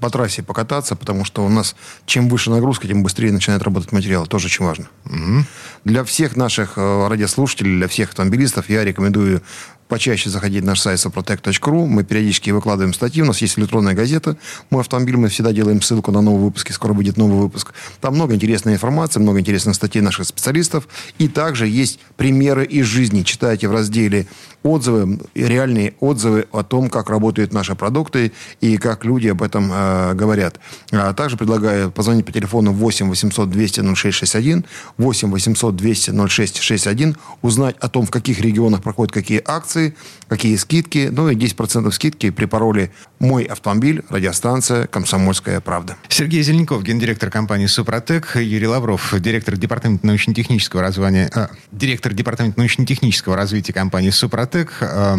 [0.00, 1.76] по трассе покататься, потому что у нас
[2.06, 4.26] чем выше нагрузка, тем быстрее начинает работать материал.
[4.26, 4.86] Тоже очень важно.
[5.04, 5.44] Угу.
[5.84, 8.68] Для всех наших э, радиослушателей, для всех автомобилистов.
[8.70, 9.42] Я рекомендую
[9.90, 11.86] почаще заходить на наш сайт soprotec.ru.
[11.86, 13.22] Мы периодически выкладываем статьи.
[13.22, 14.36] У нас есть электронная газета
[14.70, 15.16] «Мой автомобиль».
[15.16, 16.72] Мы всегда делаем ссылку на новые выпуски.
[16.72, 17.74] Скоро будет новый выпуск.
[18.00, 20.88] Там много интересной информации, много интересных статей наших специалистов.
[21.18, 23.22] И также есть примеры из жизни.
[23.22, 24.26] Читайте в разделе
[24.62, 30.14] отзывы, реальные отзывы о том, как работают наши продукты и как люди об этом э,
[30.14, 30.60] говорят.
[30.92, 34.64] А также предлагаю позвонить по телефону 8 800 200 0661,
[34.98, 39.94] 8 800 200 0661, узнать о том, в каких регионах проходят какие акции, акции,
[40.28, 41.08] какие скидки.
[41.10, 45.96] Ну и 10% скидки при пароле «Мой автомобиль», радиостанция «Комсомольская правда».
[46.08, 53.36] Сергей Зеленков, гендиректор компании «Супротек», Юрий Лавров, директор департамента научно-технического развития, э, директор департамента научно-технического
[53.36, 54.72] развития компании «Супротек».
[54.80, 55.16] Э,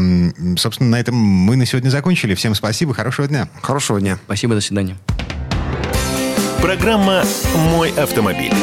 [0.58, 2.36] собственно, на этом мы на сегодня закончили.
[2.36, 3.48] Всем спасибо, хорошего дня.
[3.62, 4.18] Хорошего дня.
[4.26, 4.98] Спасибо, до свидания.
[6.62, 7.24] Программа
[7.56, 8.54] «Мой автомобиль».